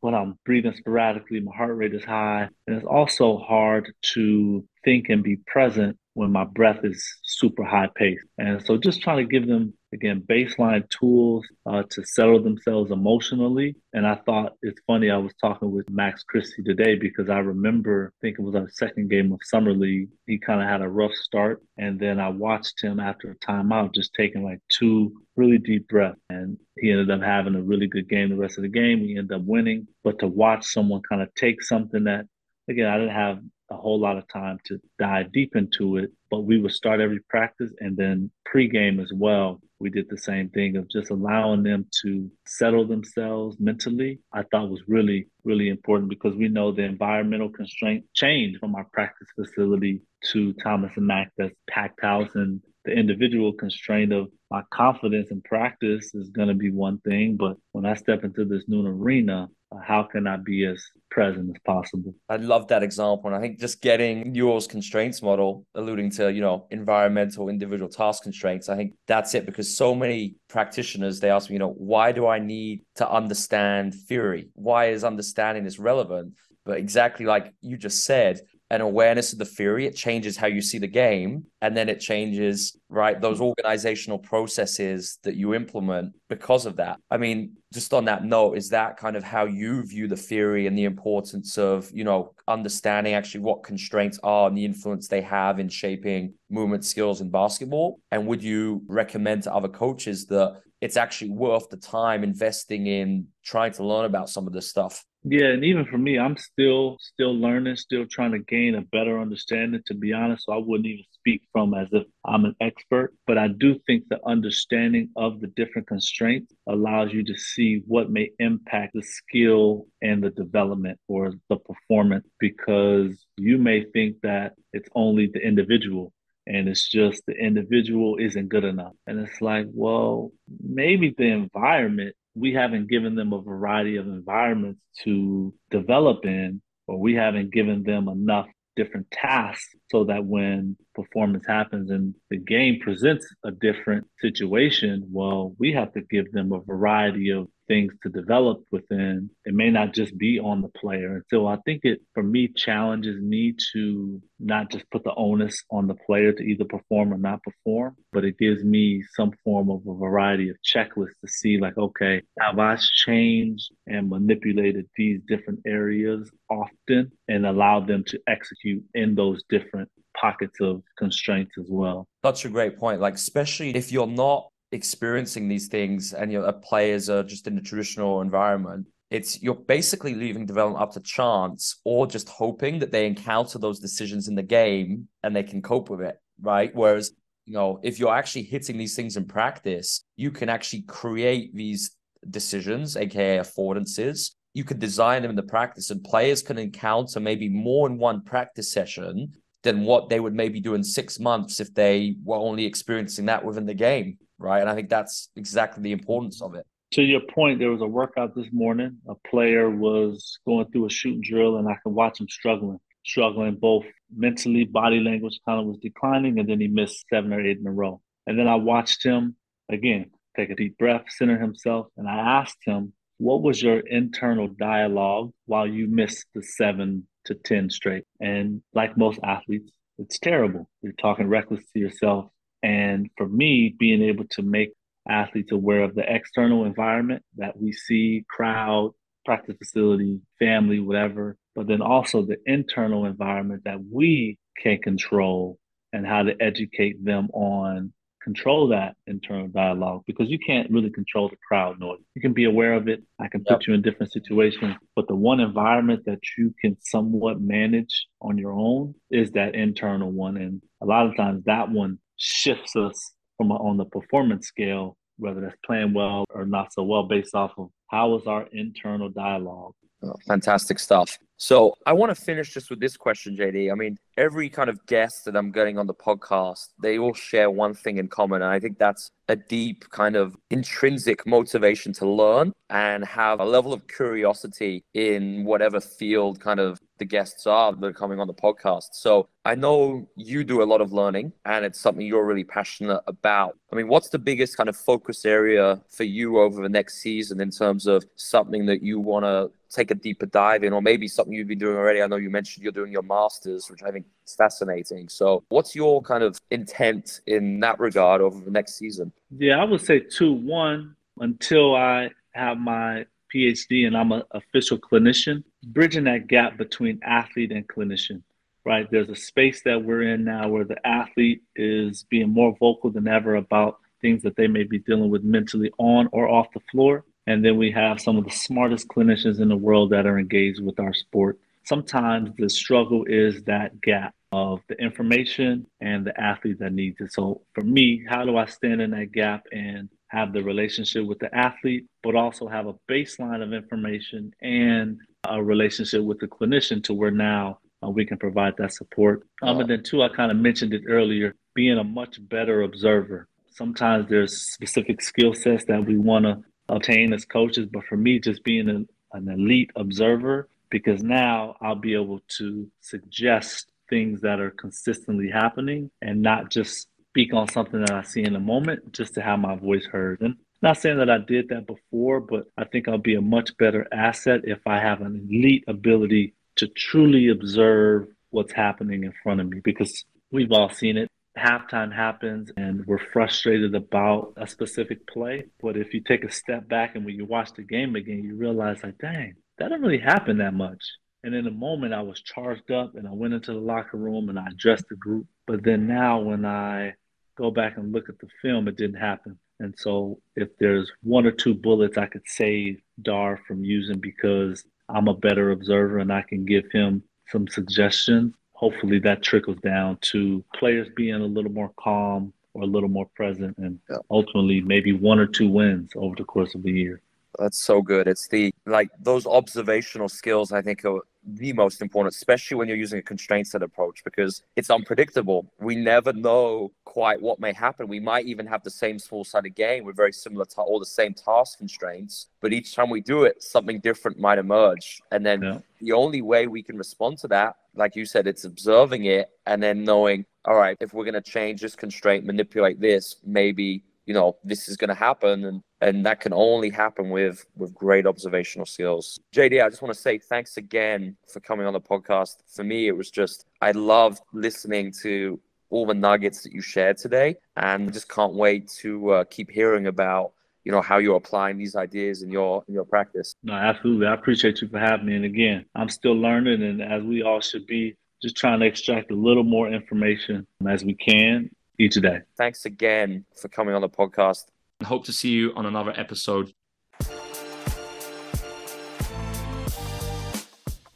when 0.00 0.14
I'm 0.14 0.38
breathing 0.44 0.74
sporadically, 0.76 1.40
my 1.40 1.54
heart 1.56 1.76
rate 1.76 1.94
is 1.94 2.04
high. 2.04 2.48
And 2.66 2.76
it's 2.76 2.86
also 2.86 3.38
hard 3.38 3.92
to 4.14 4.64
think 4.84 5.08
and 5.08 5.22
be 5.22 5.36
present 5.46 5.96
when 6.14 6.32
my 6.32 6.44
breath 6.44 6.80
is 6.84 7.04
super 7.24 7.64
high 7.64 7.88
paced. 7.94 8.24
And 8.38 8.64
so 8.64 8.76
just 8.76 9.02
trying 9.02 9.18
to 9.18 9.24
give 9.24 9.46
them, 9.46 9.74
again, 9.92 10.22
baseline 10.26 10.88
tools 10.90 11.46
uh, 11.66 11.82
to 11.90 12.04
settle 12.04 12.42
themselves 12.42 12.90
emotionally. 12.90 13.76
And 13.92 14.06
I 14.06 14.16
thought 14.26 14.54
it's 14.62 14.80
funny, 14.86 15.10
I 15.10 15.16
was 15.16 15.32
talking 15.40 15.70
with 15.70 15.88
Max 15.90 16.22
Christie 16.22 16.62
today 16.62 16.96
because 16.96 17.28
I 17.30 17.38
remember, 17.38 18.12
I 18.14 18.18
think 18.20 18.38
it 18.38 18.42
was 18.42 18.54
our 18.54 18.68
second 18.68 19.10
game 19.10 19.32
of 19.32 19.40
Summer 19.42 19.72
League. 19.72 20.08
He 20.26 20.38
kind 20.38 20.60
of 20.60 20.68
had 20.68 20.82
a 20.82 20.88
rough 20.88 21.14
start. 21.14 21.62
And 21.76 21.98
then 21.98 22.20
I 22.20 22.28
watched 22.28 22.82
him 22.82 23.00
after 23.00 23.30
a 23.30 23.36
timeout 23.36 23.94
just 23.94 24.14
taking 24.14 24.44
like 24.44 24.60
two 24.68 25.22
really 25.36 25.58
deep 25.58 25.88
breaths. 25.88 26.20
And 26.30 26.58
he 26.78 26.90
ended 26.90 27.10
up 27.10 27.22
having 27.22 27.54
a 27.54 27.62
really 27.62 27.86
good 27.86 28.08
game 28.08 28.28
the 28.30 28.36
rest 28.36 28.58
of 28.58 28.62
the 28.62 28.68
game. 28.68 29.00
We 29.00 29.18
ended 29.18 29.32
up 29.32 29.42
winning. 29.44 29.88
But 30.04 30.18
to 30.20 30.26
watch 30.26 30.66
someone 30.66 31.02
kind 31.08 31.22
of 31.22 31.34
take 31.34 31.62
something 31.62 32.04
that, 32.04 32.26
again, 32.68 32.86
I 32.86 32.98
didn't 32.98 33.14
have 33.14 33.40
a 33.70 33.76
whole 33.76 34.00
lot 34.00 34.16
of 34.16 34.26
time 34.28 34.58
to 34.64 34.80
dive 34.98 35.32
deep 35.32 35.54
into 35.56 35.98
it. 35.98 36.10
But 36.30 36.40
we 36.40 36.60
would 36.60 36.72
start 36.72 37.00
every 37.00 37.20
practice 37.28 37.72
and 37.80 37.96
then 37.96 38.30
pregame 38.52 39.02
as 39.02 39.12
well. 39.14 39.60
We 39.80 39.90
did 39.90 40.08
the 40.08 40.18
same 40.18 40.48
thing 40.50 40.76
of 40.76 40.88
just 40.88 41.10
allowing 41.10 41.62
them 41.62 41.86
to 42.02 42.30
settle 42.46 42.86
themselves 42.86 43.56
mentally. 43.60 44.20
I 44.32 44.42
thought 44.42 44.70
was 44.70 44.88
really, 44.88 45.28
really 45.44 45.68
important 45.68 46.10
because 46.10 46.34
we 46.34 46.48
know 46.48 46.72
the 46.72 46.82
environmental 46.82 47.48
constraint 47.48 48.04
changed 48.14 48.58
from 48.58 48.74
our 48.74 48.86
practice 48.92 49.28
facility 49.36 50.02
to 50.32 50.52
Thomas 50.54 50.92
and 50.96 51.06
Mack 51.06 51.32
that's 51.36 51.54
packed 51.70 52.02
house 52.02 52.30
and 52.34 52.60
the 52.84 52.92
individual 52.92 53.52
constraint 53.52 54.12
of 54.12 54.28
my 54.50 54.62
confidence 54.72 55.30
in 55.30 55.42
practice 55.42 56.14
is 56.14 56.30
going 56.30 56.48
to 56.48 56.54
be 56.54 56.70
one 56.70 56.98
thing. 57.00 57.36
But 57.36 57.56
when 57.72 57.84
I 57.84 57.94
step 57.94 58.24
into 58.24 58.44
this 58.46 58.64
new 58.66 58.86
arena, 58.86 59.48
how 59.82 60.02
can 60.02 60.26
I 60.26 60.36
be 60.36 60.64
as 60.64 60.82
present 61.10 61.50
as 61.54 61.60
possible? 61.64 62.14
I 62.28 62.36
love 62.36 62.68
that 62.68 62.82
example. 62.82 63.26
And 63.26 63.36
I 63.36 63.40
think 63.40 63.58
just 63.58 63.80
getting 63.80 64.32
Newell's 64.32 64.66
constraints 64.66 65.22
model, 65.22 65.66
alluding 65.74 66.10
to, 66.12 66.32
you 66.32 66.40
know, 66.40 66.66
environmental 66.70 67.48
individual 67.48 67.88
task 67.88 68.22
constraints, 68.22 68.68
I 68.68 68.76
think 68.76 68.94
that's 69.06 69.34
it 69.34 69.46
because 69.46 69.76
so 69.76 69.94
many 69.94 70.36
practitioners, 70.48 71.20
they 71.20 71.30
ask 71.30 71.50
me, 71.50 71.54
you 71.54 71.58
know, 71.58 71.72
why 71.72 72.12
do 72.12 72.26
I 72.26 72.38
need 72.38 72.82
to 72.96 73.10
understand 73.10 73.94
theory? 73.94 74.48
Why 74.54 74.86
is 74.86 75.04
understanding 75.04 75.64
this 75.64 75.78
relevant? 75.78 76.34
But 76.64 76.78
exactly 76.78 77.26
like 77.26 77.52
you 77.60 77.76
just 77.76 78.04
said, 78.04 78.40
an 78.70 78.80
awareness 78.82 79.32
of 79.32 79.38
the 79.38 79.44
theory, 79.44 79.86
it 79.86 79.96
changes 79.96 80.36
how 80.36 80.46
you 80.46 80.60
see 80.60 80.78
the 80.78 80.86
game. 80.86 81.46
And 81.62 81.76
then 81.76 81.88
it 81.88 82.00
changes, 82.00 82.76
right, 82.88 83.18
those 83.20 83.40
organizational 83.40 84.18
processes 84.18 85.18
that 85.22 85.36
you 85.36 85.54
implement 85.54 86.14
because 86.28 86.66
of 86.66 86.76
that. 86.76 86.98
I 87.10 87.16
mean, 87.16 87.56
just 87.72 87.94
on 87.94 88.04
that 88.04 88.24
note, 88.24 88.58
is 88.58 88.68
that 88.70 88.98
kind 88.98 89.16
of 89.16 89.24
how 89.24 89.46
you 89.46 89.82
view 89.84 90.06
the 90.06 90.16
theory 90.16 90.66
and 90.66 90.76
the 90.76 90.84
importance 90.84 91.56
of, 91.56 91.90
you 91.92 92.04
know, 92.04 92.34
understanding 92.46 93.14
actually 93.14 93.40
what 93.40 93.62
constraints 93.62 94.18
are 94.22 94.48
and 94.48 94.56
the 94.56 94.64
influence 94.64 95.08
they 95.08 95.22
have 95.22 95.58
in 95.58 95.68
shaping 95.68 96.34
movement 96.50 96.84
skills 96.84 97.22
in 97.22 97.30
basketball? 97.30 98.00
And 98.10 98.26
would 98.26 98.42
you 98.42 98.82
recommend 98.86 99.44
to 99.44 99.54
other 99.54 99.68
coaches 99.68 100.26
that 100.26 100.60
it's 100.80 100.96
actually 100.96 101.30
worth 101.30 101.70
the 101.70 101.76
time 101.76 102.22
investing 102.22 102.86
in 102.86 103.28
trying 103.42 103.72
to 103.72 103.84
learn 103.84 104.04
about 104.04 104.28
some 104.28 104.46
of 104.46 104.52
this 104.52 104.68
stuff? 104.68 105.04
Yeah, 105.24 105.48
and 105.48 105.64
even 105.64 105.84
for 105.84 105.98
me, 105.98 106.18
I'm 106.18 106.36
still 106.36 106.96
still 107.00 107.34
learning, 107.38 107.76
still 107.76 108.06
trying 108.06 108.32
to 108.32 108.38
gain 108.38 108.74
a 108.76 108.82
better 108.82 109.20
understanding. 109.20 109.82
To 109.86 109.94
be 109.94 110.12
honest, 110.12 110.46
so 110.46 110.52
I 110.52 110.58
wouldn't 110.58 110.86
even 110.86 111.04
speak 111.12 111.42
from 111.52 111.74
as 111.74 111.88
if 111.92 112.04
I'm 112.24 112.44
an 112.44 112.54
expert, 112.60 113.12
but 113.26 113.36
I 113.36 113.48
do 113.48 113.78
think 113.86 114.04
the 114.08 114.20
understanding 114.26 115.10
of 115.16 115.40
the 115.40 115.48
different 115.48 115.88
constraints 115.88 116.54
allows 116.68 117.12
you 117.12 117.24
to 117.24 117.34
see 117.34 117.82
what 117.86 118.10
may 118.10 118.30
impact 118.38 118.94
the 118.94 119.02
skill 119.02 119.86
and 120.00 120.22
the 120.22 120.30
development 120.30 120.98
or 121.08 121.34
the 121.48 121.56
performance. 121.56 122.26
Because 122.38 123.26
you 123.36 123.58
may 123.58 123.84
think 123.84 124.20
that 124.22 124.54
it's 124.72 124.88
only 124.94 125.26
the 125.26 125.40
individual, 125.40 126.12
and 126.46 126.68
it's 126.68 126.88
just 126.88 127.22
the 127.26 127.34
individual 127.34 128.16
isn't 128.18 128.48
good 128.48 128.64
enough. 128.64 128.94
And 129.06 129.20
it's 129.20 129.40
like, 129.42 129.66
well, 129.68 130.30
maybe 130.62 131.12
the 131.18 131.26
environment, 131.26 132.14
we 132.38 132.52
haven't 132.52 132.88
given 132.88 133.14
them 133.14 133.32
a 133.32 133.42
variety 133.42 133.96
of 133.96 134.06
environments 134.06 134.80
to 135.04 135.52
develop 135.70 136.24
in, 136.24 136.60
or 136.86 136.98
we 136.98 137.14
haven't 137.14 137.52
given 137.52 137.82
them 137.82 138.08
enough 138.08 138.46
different 138.76 139.10
tasks 139.10 139.74
so 139.90 140.04
that 140.04 140.24
when 140.24 140.76
performance 140.94 141.44
happens 141.46 141.90
and 141.90 142.14
the 142.30 142.38
game 142.38 142.78
presents 142.80 143.26
a 143.44 143.50
different 143.50 144.06
situation, 144.20 145.04
well, 145.10 145.54
we 145.58 145.72
have 145.72 145.92
to 145.92 146.00
give 146.02 146.30
them 146.30 146.52
a 146.52 146.60
variety 146.60 147.30
of 147.30 147.48
things 147.68 147.92
to 148.02 148.08
develop 148.08 148.64
within. 148.70 149.30
It 149.44 149.54
may 149.54 149.70
not 149.70 149.94
just 149.94 150.16
be 150.18 150.40
on 150.40 150.62
the 150.62 150.68
player. 150.68 151.14
And 151.16 151.24
so 151.30 151.46
I 151.46 151.56
think 151.64 151.82
it, 151.84 152.00
for 152.14 152.22
me, 152.22 152.48
challenges 152.48 153.20
me 153.20 153.54
to 153.72 154.20
not 154.40 154.70
just 154.70 154.90
put 154.90 155.04
the 155.04 155.14
onus 155.14 155.62
on 155.70 155.86
the 155.86 155.94
player 155.94 156.32
to 156.32 156.42
either 156.42 156.64
perform 156.64 157.12
or 157.12 157.18
not 157.18 157.42
perform, 157.42 157.96
but 158.12 158.24
it 158.24 158.38
gives 158.38 158.64
me 158.64 159.04
some 159.14 159.32
form 159.44 159.70
of 159.70 159.82
a 159.86 159.94
variety 159.94 160.48
of 160.48 160.56
checklists 160.64 161.18
to 161.20 161.28
see, 161.28 161.58
like, 161.58 161.76
okay, 161.78 162.22
have 162.40 162.58
I 162.58 162.76
changed 163.04 163.70
and 163.86 164.08
manipulated 164.08 164.88
these 164.96 165.20
different 165.28 165.60
areas 165.66 166.30
often 166.50 167.12
and 167.28 167.46
allowed 167.46 167.86
them 167.86 168.04
to 168.08 168.20
execute 168.26 168.82
in 168.94 169.14
those 169.14 169.42
different 169.48 169.88
pockets 170.20 170.60
of 170.60 170.82
constraints 170.96 171.52
as 171.58 171.66
well. 171.68 172.08
Such 172.24 172.44
a 172.44 172.48
great 172.48 172.78
point. 172.78 173.00
Like, 173.00 173.14
especially 173.14 173.70
if 173.76 173.92
you're 173.92 174.06
not 174.06 174.48
experiencing 174.72 175.48
these 175.48 175.68
things 175.68 176.12
and 176.12 176.30
your 176.30 176.52
players 176.52 177.08
are 177.08 177.22
just 177.22 177.46
in 177.46 177.54
the 177.54 177.62
traditional 177.62 178.20
environment 178.20 178.86
it's 179.10 179.42
you're 179.42 179.54
basically 179.54 180.14
leaving 180.14 180.44
development 180.44 180.82
up 180.82 180.92
to 180.92 181.00
chance 181.00 181.80
or 181.84 182.06
just 182.06 182.28
hoping 182.28 182.78
that 182.78 182.92
they 182.92 183.06
encounter 183.06 183.58
those 183.58 183.80
decisions 183.80 184.28
in 184.28 184.34
the 184.34 184.42
game 184.42 185.08
and 185.22 185.34
they 185.34 185.42
can 185.42 185.62
cope 185.62 185.90
with 185.90 186.00
it 186.00 186.16
right? 186.40 186.70
Whereas 186.74 187.12
you 187.46 187.54
know 187.54 187.80
if 187.82 187.98
you're 187.98 188.14
actually 188.14 188.44
hitting 188.44 188.76
these 188.76 188.94
things 188.94 189.16
in 189.16 189.24
practice 189.24 190.04
you 190.16 190.30
can 190.30 190.48
actually 190.48 190.82
create 190.82 191.54
these 191.54 191.96
decisions 192.28 192.96
aka 192.96 193.38
affordances. 193.38 194.32
You 194.54 194.64
can 194.64 194.78
design 194.78 195.22
them 195.22 195.30
in 195.30 195.36
the 195.36 195.42
practice 195.42 195.90
and 195.90 196.02
players 196.02 196.42
can 196.42 196.58
encounter 196.58 197.20
maybe 197.20 197.48
more 197.48 197.86
in 197.86 197.96
one 197.96 198.22
practice 198.22 198.72
session 198.72 199.32
than 199.62 199.84
what 199.84 200.08
they 200.08 200.20
would 200.20 200.34
maybe 200.34 200.60
do 200.60 200.74
in 200.74 200.82
six 200.82 201.20
months 201.20 201.60
if 201.60 201.72
they 201.74 202.16
were 202.24 202.36
only 202.36 202.64
experiencing 202.64 203.26
that 203.26 203.44
within 203.44 203.66
the 203.66 203.74
game 203.74 204.18
right? 204.38 204.60
And 204.60 204.70
I 204.70 204.74
think 204.74 204.88
that's 204.88 205.30
exactly 205.36 205.82
the 205.82 205.92
importance 205.92 206.42
of 206.42 206.54
it. 206.54 206.66
To 206.92 207.02
your 207.02 207.20
point, 207.20 207.58
there 207.58 207.70
was 207.70 207.82
a 207.82 207.86
workout 207.86 208.34
this 208.34 208.48
morning. 208.50 208.98
A 209.06 209.14
player 209.28 209.68
was 209.68 210.38
going 210.46 210.70
through 210.70 210.86
a 210.86 210.90
shoot 210.90 211.20
drill, 211.20 211.58
and 211.58 211.68
I 211.68 211.76
could 211.82 211.92
watch 211.92 212.20
him 212.20 212.28
struggling, 212.28 212.78
struggling 213.04 213.56
both 213.56 213.84
mentally, 214.14 214.64
body 214.64 215.00
language 215.00 215.38
kind 215.46 215.60
of 215.60 215.66
was 215.66 215.78
declining, 215.78 216.38
and 216.38 216.48
then 216.48 216.60
he 216.60 216.68
missed 216.68 217.04
seven 217.12 217.32
or 217.32 217.44
eight 217.44 217.58
in 217.58 217.66
a 217.66 217.70
row. 217.70 218.00
And 218.26 218.38
then 218.38 218.48
I 218.48 218.56
watched 218.56 219.04
him 219.04 219.36
again 219.68 220.10
take 220.38 220.50
a 220.50 220.54
deep 220.54 220.78
breath, 220.78 221.04
center 221.08 221.38
himself, 221.38 221.88
and 221.96 222.08
I 222.08 222.40
asked 222.40 222.58
him, 222.64 222.92
What 223.18 223.42
was 223.42 223.60
your 223.62 223.80
internal 223.80 224.48
dialogue 224.48 225.32
while 225.46 225.66
you 225.66 225.88
missed 225.88 226.26
the 226.34 226.42
seven 226.42 227.06
to 227.24 227.34
10 227.34 227.70
straight? 227.70 228.04
And 228.20 228.62
like 228.72 228.96
most 228.96 229.18
athletes, 229.22 229.70
it's 229.98 230.18
terrible. 230.18 230.70
You're 230.80 230.92
talking 230.92 231.28
reckless 231.28 231.64
to 231.72 231.80
yourself. 231.80 232.30
And 232.62 233.10
for 233.16 233.28
me, 233.28 233.74
being 233.78 234.02
able 234.02 234.24
to 234.32 234.42
make 234.42 234.72
athletes 235.08 235.52
aware 235.52 235.82
of 235.82 235.94
the 235.94 236.04
external 236.06 236.64
environment 236.64 237.22
that 237.36 237.60
we 237.60 237.72
see, 237.72 238.24
crowd, 238.28 238.92
practice 239.24 239.56
facility, 239.58 240.20
family, 240.38 240.80
whatever, 240.80 241.36
but 241.54 241.66
then 241.66 241.82
also 241.82 242.22
the 242.22 242.38
internal 242.46 243.04
environment 243.04 243.62
that 243.64 243.78
we 243.90 244.38
can 244.62 244.78
control 244.78 245.58
and 245.92 246.06
how 246.06 246.22
to 246.22 246.34
educate 246.40 247.02
them 247.04 247.28
on 247.32 247.92
control 248.22 248.68
that 248.68 248.94
internal 249.06 249.48
dialogue 249.48 250.02
because 250.06 250.28
you 250.28 250.38
can't 250.38 250.70
really 250.70 250.90
control 250.90 251.28
the 251.28 251.36
crowd 251.46 251.80
noise. 251.80 252.00
You 252.14 252.20
can 252.20 252.34
be 252.34 252.44
aware 252.44 252.74
of 252.74 252.88
it. 252.88 253.02
I 253.18 253.28
can 253.28 253.42
put 253.42 253.62
yep. 253.62 253.68
you 253.68 253.74
in 253.74 253.82
different 253.82 254.12
situations, 254.12 254.76
but 254.94 255.08
the 255.08 255.14
one 255.14 255.40
environment 255.40 256.04
that 256.06 256.20
you 256.36 256.54
can 256.60 256.76
somewhat 256.80 257.40
manage 257.40 258.06
on 258.20 258.36
your 258.36 258.52
own 258.52 258.94
is 259.10 259.30
that 259.32 259.54
internal 259.54 260.10
one. 260.10 260.36
And 260.36 260.62
a 260.82 260.86
lot 260.86 261.06
of 261.06 261.16
times 261.16 261.44
that 261.44 261.70
one 261.70 261.98
shifts 262.18 262.76
us 262.76 263.12
from 263.36 263.50
on 263.50 263.76
the 263.76 263.86
performance 263.86 264.46
scale, 264.46 264.96
whether 265.16 265.40
that's 265.40 265.56
playing 265.64 265.94
well 265.94 266.24
or 266.34 266.44
not 266.44 266.72
so 266.72 266.82
well, 266.82 267.04
based 267.04 267.34
off 267.34 267.52
of 267.56 267.70
how 267.88 268.14
is 268.16 268.26
our 268.26 268.46
internal 268.52 269.08
dialogue. 269.08 269.72
Oh, 270.02 270.14
fantastic 270.28 270.78
stuff. 270.78 271.18
So 271.38 271.74
I 271.86 271.92
want 271.92 272.10
to 272.10 272.20
finish 272.20 272.54
just 272.54 272.70
with 272.70 272.78
this 272.78 272.96
question, 272.96 273.36
JD. 273.36 273.72
I 273.72 273.74
mean, 273.74 273.96
every 274.16 274.48
kind 274.48 274.68
of 274.70 274.84
guest 274.86 275.24
that 275.24 275.36
I'm 275.36 275.50
getting 275.50 275.76
on 275.78 275.86
the 275.86 275.94
podcast, 275.94 276.68
they 276.80 276.98
all 276.98 277.14
share 277.14 277.50
one 277.50 277.74
thing 277.74 277.98
in 277.98 278.08
common. 278.08 278.42
And 278.42 278.50
I 278.50 278.60
think 278.60 278.78
that's 278.78 279.10
a 279.28 279.34
deep 279.34 279.88
kind 279.90 280.14
of 280.14 280.36
intrinsic 280.50 281.26
motivation 281.26 281.92
to 281.94 282.08
learn 282.08 282.52
and 282.70 283.04
have 283.04 283.40
a 283.40 283.44
level 283.44 283.72
of 283.72 283.88
curiosity 283.88 284.84
in 284.94 285.44
whatever 285.44 285.80
field 285.80 286.40
kind 286.40 286.60
of 286.60 286.80
the 286.98 287.04
guests 287.04 287.46
are 287.46 287.72
that 287.72 287.86
are 287.86 287.92
coming 287.92 288.20
on 288.20 288.26
the 288.26 288.34
podcast. 288.34 288.88
So 288.92 289.28
I 289.44 289.54
know 289.54 290.08
you 290.16 290.44
do 290.44 290.62
a 290.62 290.64
lot 290.64 290.80
of 290.80 290.92
learning 290.92 291.32
and 291.44 291.64
it's 291.64 291.80
something 291.80 292.04
you're 292.04 292.26
really 292.26 292.44
passionate 292.44 293.00
about. 293.06 293.56
I 293.72 293.76
mean, 293.76 293.88
what's 293.88 294.08
the 294.08 294.18
biggest 294.18 294.56
kind 294.56 294.68
of 294.68 294.76
focus 294.76 295.24
area 295.24 295.80
for 295.88 296.04
you 296.04 296.38
over 296.38 296.62
the 296.62 296.68
next 296.68 297.02
season 297.02 297.40
in 297.40 297.50
terms 297.50 297.86
of 297.86 298.04
something 298.16 298.66
that 298.66 298.82
you 298.82 299.00
want 299.00 299.24
to 299.24 299.50
take 299.70 299.90
a 299.90 299.94
deeper 299.94 300.26
dive 300.26 300.64
in, 300.64 300.72
or 300.72 300.80
maybe 300.80 301.06
something 301.06 301.34
you've 301.34 301.48
been 301.48 301.58
doing 301.58 301.76
already? 301.76 302.02
I 302.02 302.06
know 302.06 302.16
you 302.16 302.30
mentioned 302.30 302.62
you're 302.62 302.72
doing 302.72 302.92
your 302.92 303.02
master's, 303.02 303.70
which 303.70 303.82
I 303.82 303.90
think 303.90 304.06
is 304.26 304.34
fascinating. 304.34 305.08
So 305.08 305.44
what's 305.50 305.74
your 305.74 306.00
kind 306.02 306.22
of 306.22 306.40
intent 306.50 307.20
in 307.26 307.60
that 307.60 307.78
regard 307.78 308.20
over 308.20 308.40
the 308.40 308.50
next 308.50 308.76
season? 308.76 309.12
Yeah, 309.36 309.60
I 309.60 309.64
would 309.64 309.80
say 309.80 310.00
two. 310.00 310.32
One, 310.32 310.96
until 311.18 311.74
I 311.74 312.10
have 312.32 312.58
my 312.58 313.04
PhD 313.34 313.86
and 313.86 313.96
I'm 313.96 314.12
an 314.12 314.22
official 314.32 314.78
clinician, 314.78 315.44
bridging 315.64 316.04
that 316.04 316.28
gap 316.28 316.56
between 316.56 317.00
athlete 317.02 317.52
and 317.52 317.66
clinician, 317.68 318.22
right? 318.64 318.90
There's 318.90 319.08
a 319.08 319.16
space 319.16 319.62
that 319.64 319.82
we're 319.82 320.14
in 320.14 320.24
now 320.24 320.48
where 320.48 320.64
the 320.64 320.86
athlete 320.86 321.42
is 321.56 322.04
being 322.10 322.30
more 322.30 322.56
vocal 322.58 322.90
than 322.90 323.08
ever 323.08 323.36
about 323.36 323.78
things 324.00 324.22
that 324.22 324.36
they 324.36 324.46
may 324.46 324.64
be 324.64 324.78
dealing 324.78 325.10
with 325.10 325.24
mentally 325.24 325.72
on 325.78 326.08
or 326.12 326.28
off 326.28 326.52
the 326.54 326.60
floor. 326.70 327.04
And 327.26 327.44
then 327.44 327.56
we 327.58 327.70
have 327.72 328.00
some 328.00 328.16
of 328.16 328.24
the 328.24 328.30
smartest 328.30 328.88
clinicians 328.88 329.40
in 329.40 329.48
the 329.48 329.56
world 329.56 329.90
that 329.90 330.06
are 330.06 330.18
engaged 330.18 330.62
with 330.62 330.80
our 330.80 330.94
sport. 330.94 331.38
Sometimes 331.64 332.30
the 332.38 332.48
struggle 332.48 333.04
is 333.04 333.42
that 333.42 333.80
gap 333.82 334.14
of 334.32 334.60
the 334.68 334.74
information 334.76 335.66
and 335.80 336.06
the 336.06 336.18
athlete 336.18 336.58
that 336.60 336.72
needs 336.72 337.00
it. 337.00 337.12
So 337.12 337.42
for 337.54 337.62
me, 337.62 338.04
how 338.08 338.24
do 338.24 338.36
I 338.36 338.46
stand 338.46 338.80
in 338.80 338.92
that 338.92 339.12
gap 339.12 339.46
and 339.52 339.88
have 340.08 340.32
the 340.32 340.42
relationship 340.42 341.04
with 341.06 341.18
the 341.18 341.34
athlete, 341.34 341.86
but 342.02 342.14
also 342.14 342.48
have 342.48 342.66
a 342.66 342.74
baseline 342.90 343.42
of 343.42 343.52
information 343.52 344.32
and 344.42 344.98
a 345.28 345.42
relationship 345.42 346.02
with 346.02 346.18
the 346.18 346.26
clinician 346.26 346.82
to 346.84 346.94
where 346.94 347.10
now 347.10 347.58
uh, 347.84 347.90
we 347.90 348.04
can 348.04 348.18
provide 348.18 348.54
that 348.56 348.72
support. 348.72 349.26
Um, 349.42 349.60
and 349.60 349.70
then, 349.70 349.82
two, 349.82 350.02
I 350.02 350.08
kind 350.08 350.30
of 350.30 350.36
mentioned 350.36 350.72
it 350.74 350.82
earlier 350.88 351.34
being 351.54 351.78
a 351.78 351.84
much 351.84 352.18
better 352.28 352.62
observer. 352.62 353.28
Sometimes 353.50 354.08
there's 354.08 354.52
specific 354.52 355.02
skill 355.02 355.34
sets 355.34 355.64
that 355.66 355.84
we 355.84 355.98
want 355.98 356.24
to 356.24 356.42
obtain 356.68 357.12
as 357.12 357.24
coaches, 357.24 357.66
but 357.70 357.84
for 357.84 357.96
me, 357.96 358.18
just 358.18 358.44
being 358.44 358.68
an, 358.68 358.88
an 359.12 359.28
elite 359.28 359.70
observer, 359.76 360.48
because 360.70 361.02
now 361.02 361.56
I'll 361.60 361.74
be 361.74 361.94
able 361.94 362.20
to 362.38 362.70
suggest 362.80 363.70
things 363.88 364.20
that 364.20 364.38
are 364.38 364.50
consistently 364.50 365.30
happening 365.30 365.90
and 366.02 366.20
not 366.20 366.50
just 366.50 366.88
speak 367.18 367.34
on 367.34 367.48
something 367.48 367.80
that 367.80 367.90
I 367.90 368.02
see 368.02 368.22
in 368.22 368.36
a 368.36 368.40
moment 368.40 368.92
just 368.92 369.14
to 369.14 369.20
have 369.20 369.40
my 369.40 369.56
voice 369.56 369.84
heard. 369.86 370.20
And 370.20 370.36
not 370.62 370.76
saying 370.76 370.98
that 370.98 371.10
I 371.10 371.18
did 371.18 371.48
that 371.48 371.66
before, 371.66 372.20
but 372.20 372.44
I 372.56 372.62
think 372.62 372.86
I'll 372.86 372.96
be 372.96 373.16
a 373.16 373.20
much 373.20 373.56
better 373.56 373.88
asset 373.90 374.42
if 374.44 374.60
I 374.68 374.78
have 374.78 375.00
an 375.00 375.26
elite 375.28 375.64
ability 375.66 376.34
to 376.56 376.68
truly 376.68 377.30
observe 377.30 378.06
what's 378.30 378.52
happening 378.52 379.02
in 379.02 379.12
front 379.24 379.40
of 379.40 379.48
me 379.48 379.58
because 379.64 380.04
we've 380.30 380.52
all 380.52 380.70
seen 380.70 380.96
it. 380.96 381.08
Halftime 381.36 381.92
happens 381.92 382.52
and 382.56 382.86
we're 382.86 383.04
frustrated 383.12 383.74
about 383.74 384.34
a 384.36 384.46
specific 384.46 385.04
play. 385.08 385.46
But 385.60 385.76
if 385.76 385.94
you 385.94 386.00
take 386.00 386.22
a 386.22 386.30
step 386.30 386.68
back 386.68 386.94
and 386.94 387.04
when 387.04 387.16
you 387.16 387.24
watch 387.24 387.52
the 387.54 387.62
game 387.62 387.96
again, 387.96 388.22
you 388.22 388.36
realize, 388.36 388.84
like, 388.84 388.98
dang, 388.98 389.34
that 389.58 389.70
didn't 389.70 389.82
really 389.82 389.98
happen 389.98 390.38
that 390.38 390.54
much. 390.54 390.84
And 391.24 391.34
in 391.34 391.48
a 391.48 391.50
moment, 391.50 391.94
I 391.94 392.02
was 392.02 392.20
charged 392.20 392.70
up 392.70 392.94
and 392.94 393.08
I 393.08 393.12
went 393.12 393.34
into 393.34 393.52
the 393.52 393.58
locker 393.58 393.96
room 393.96 394.28
and 394.28 394.38
I 394.38 394.46
addressed 394.52 394.88
the 394.88 394.94
group. 394.94 395.26
But 395.48 395.64
then 395.64 395.88
now, 395.88 396.20
when 396.20 396.44
I 396.44 396.94
go 397.38 397.50
back 397.50 397.76
and 397.76 397.92
look 397.92 398.08
at 398.08 398.18
the 398.18 398.28
film, 398.42 398.68
it 398.68 398.76
didn't 398.76 399.00
happen. 399.00 399.38
And 399.60 399.74
so, 399.78 400.20
if 400.36 400.48
there's 400.58 400.90
one 401.02 401.26
or 401.26 401.30
two 401.30 401.54
bullets 401.54 401.96
I 401.96 402.06
could 402.06 402.26
save 402.26 402.80
Darv 403.02 403.38
from 403.46 403.64
using 403.64 403.98
because 403.98 404.64
I'm 404.88 405.08
a 405.08 405.14
better 405.14 405.52
observer 405.52 405.98
and 405.98 406.12
I 406.12 406.22
can 406.22 406.44
give 406.44 406.70
him 406.70 407.02
some 407.28 407.46
suggestions, 407.48 408.34
hopefully 408.52 408.98
that 409.00 409.22
trickles 409.22 409.58
down 409.58 409.98
to 410.00 410.44
players 410.54 410.88
being 410.96 411.14
a 411.14 411.26
little 411.36 411.52
more 411.52 411.72
calm 411.78 412.32
or 412.54 412.62
a 412.62 412.66
little 412.66 412.88
more 412.88 413.06
present 413.14 413.56
and 413.58 413.78
ultimately 414.10 414.60
maybe 414.60 414.92
one 414.92 415.18
or 415.18 415.26
two 415.26 415.48
wins 415.48 415.90
over 415.96 416.16
the 416.16 416.24
course 416.24 416.54
of 416.54 416.62
the 416.62 416.72
year. 416.72 417.00
That's 417.38 417.62
so 417.62 417.82
good. 417.82 418.08
It's 418.08 418.26
the 418.28 418.52
like 418.66 418.88
those 418.98 419.26
observational 419.26 420.08
skills 420.08 420.50
I 420.50 420.62
think 420.62 420.84
are 420.84 421.00
the 421.24 421.52
most 421.52 421.82
important, 421.82 422.14
especially 422.14 422.56
when 422.56 422.68
you're 422.68 422.76
using 422.76 422.98
a 422.98 423.02
constraints-led 423.02 423.62
approach, 423.62 424.02
because 424.02 424.42
it's 424.56 424.70
unpredictable. 424.70 425.46
We 425.60 425.76
never 425.76 426.12
know 426.12 426.72
quite 426.98 427.22
what 427.22 427.38
may 427.38 427.52
happen. 427.52 427.86
We 427.86 428.00
might 428.00 428.26
even 428.26 428.44
have 428.48 428.64
the 428.64 428.70
same 428.70 428.98
small 428.98 429.22
sided 429.22 429.54
game 429.54 429.84
with 429.84 429.94
very 429.94 430.12
similar 430.12 430.44
to 430.46 430.60
all 430.62 430.80
the 430.80 430.92
same 431.00 431.14
task 431.14 431.58
constraints, 431.58 432.26
but 432.40 432.52
each 432.52 432.74
time 432.74 432.90
we 432.90 433.00
do 433.00 433.22
it, 433.22 433.40
something 433.40 433.78
different 433.78 434.18
might 434.18 434.36
emerge. 434.36 435.00
And 435.12 435.24
then 435.24 435.40
yeah. 435.40 435.58
the 435.80 435.92
only 435.92 436.22
way 436.22 436.48
we 436.48 436.60
can 436.60 436.76
respond 436.76 437.18
to 437.18 437.28
that, 437.28 437.54
like 437.76 437.94
you 437.94 438.04
said, 438.04 438.26
it's 438.26 438.44
observing 438.44 439.04
it 439.04 439.28
and 439.46 439.62
then 439.62 439.84
knowing, 439.84 440.24
all 440.44 440.56
right, 440.56 440.76
if 440.80 440.92
we're 440.92 441.04
going 441.04 441.14
to 441.14 441.20
change 441.20 441.60
this 441.60 441.76
constraint, 441.76 442.24
manipulate 442.24 442.80
this, 442.80 443.14
maybe 443.24 443.84
you 444.04 444.14
know 444.14 444.36
this 444.42 444.68
is 444.68 444.76
going 444.76 444.88
to 444.88 444.94
happen 444.94 445.44
and 445.44 445.62
and 445.82 446.04
that 446.06 446.18
can 446.18 446.32
only 446.32 446.70
happen 446.70 447.10
with 447.10 447.44
with 447.56 447.74
great 447.74 448.06
observational 448.06 448.64
skills 448.64 449.20
jd 449.34 449.62
i 449.62 449.68
just 449.68 449.82
want 449.82 449.94
to 449.94 450.00
say 450.00 450.16
thanks 450.16 450.56
again 450.56 451.14
for 451.30 451.40
coming 451.40 451.66
on 451.66 451.74
the 451.74 451.80
podcast 451.80 452.36
for 452.46 452.64
me 452.64 452.88
it 452.88 452.96
was 452.96 453.10
just 453.10 453.44
i 453.60 453.70
loved 453.72 454.22
listening 454.32 454.90
to 454.90 455.38
all 455.70 455.86
the 455.86 455.94
nuggets 455.94 456.42
that 456.42 456.52
you 456.52 456.60
shared 456.60 456.96
today 456.96 457.36
and 457.56 457.92
just 457.92 458.08
can't 458.08 458.34
wait 458.34 458.68
to 458.68 459.10
uh, 459.10 459.24
keep 459.24 459.50
hearing 459.50 459.86
about 459.86 460.32
you 460.64 460.72
know 460.72 460.82
how 460.82 460.98
you're 460.98 461.16
applying 461.16 461.56
these 461.56 461.76
ideas 461.76 462.22
in 462.22 462.30
your 462.30 462.62
in 462.68 462.74
your 462.74 462.84
practice 462.84 463.34
no 463.42 463.54
absolutely 463.54 464.06
i 464.06 464.14
appreciate 464.14 464.60
you 464.60 464.68
for 464.68 464.78
having 464.78 465.06
me 465.06 465.16
and 465.16 465.24
again 465.24 465.64
i'm 465.74 465.88
still 465.88 466.14
learning 466.14 466.62
and 466.62 466.82
as 466.82 467.02
we 467.02 467.22
all 467.22 467.40
should 467.40 467.66
be 467.66 467.96
just 468.20 468.36
trying 468.36 468.60
to 468.60 468.66
extract 468.66 469.10
a 469.10 469.14
little 469.14 469.44
more 469.44 469.70
information 469.70 470.46
as 470.68 470.84
we 470.84 470.94
can 470.94 471.50
each 471.78 471.94
day. 471.94 472.20
Thanks 472.36 472.64
again 472.64 473.24
for 473.40 473.48
coming 473.48 473.74
on 473.74 473.80
the 473.80 473.88
podcast. 473.88 474.46
I 474.80 474.84
hope 474.84 475.04
to 475.06 475.12
see 475.12 475.30
you 475.30 475.52
on 475.54 475.66
another 475.66 475.92
episode. 475.96 476.52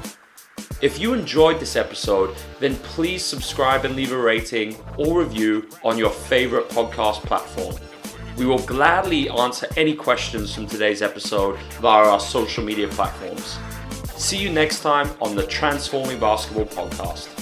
If 0.81 0.97
you 0.97 1.13
enjoyed 1.13 1.59
this 1.59 1.75
episode, 1.75 2.37
then 2.61 2.77
please 2.77 3.21
subscribe 3.21 3.83
and 3.83 3.97
leave 3.97 4.13
a 4.13 4.17
rating 4.17 4.77
or 4.97 5.19
review 5.19 5.67
on 5.83 5.97
your 5.97 6.11
favorite 6.11 6.69
podcast 6.69 7.21
platform. 7.23 7.75
We 8.37 8.45
will 8.45 8.59
gladly 8.59 9.29
answer 9.29 9.67
any 9.75 9.93
questions 9.93 10.55
from 10.55 10.67
today's 10.67 11.01
episode 11.01 11.59
via 11.81 12.07
our 12.07 12.21
social 12.21 12.63
media 12.63 12.87
platforms. 12.87 13.59
See 14.15 14.37
you 14.37 14.49
next 14.49 14.81
time 14.81 15.09
on 15.21 15.35
the 15.35 15.45
Transforming 15.47 16.17
Basketball 16.19 16.67
podcast. 16.67 17.34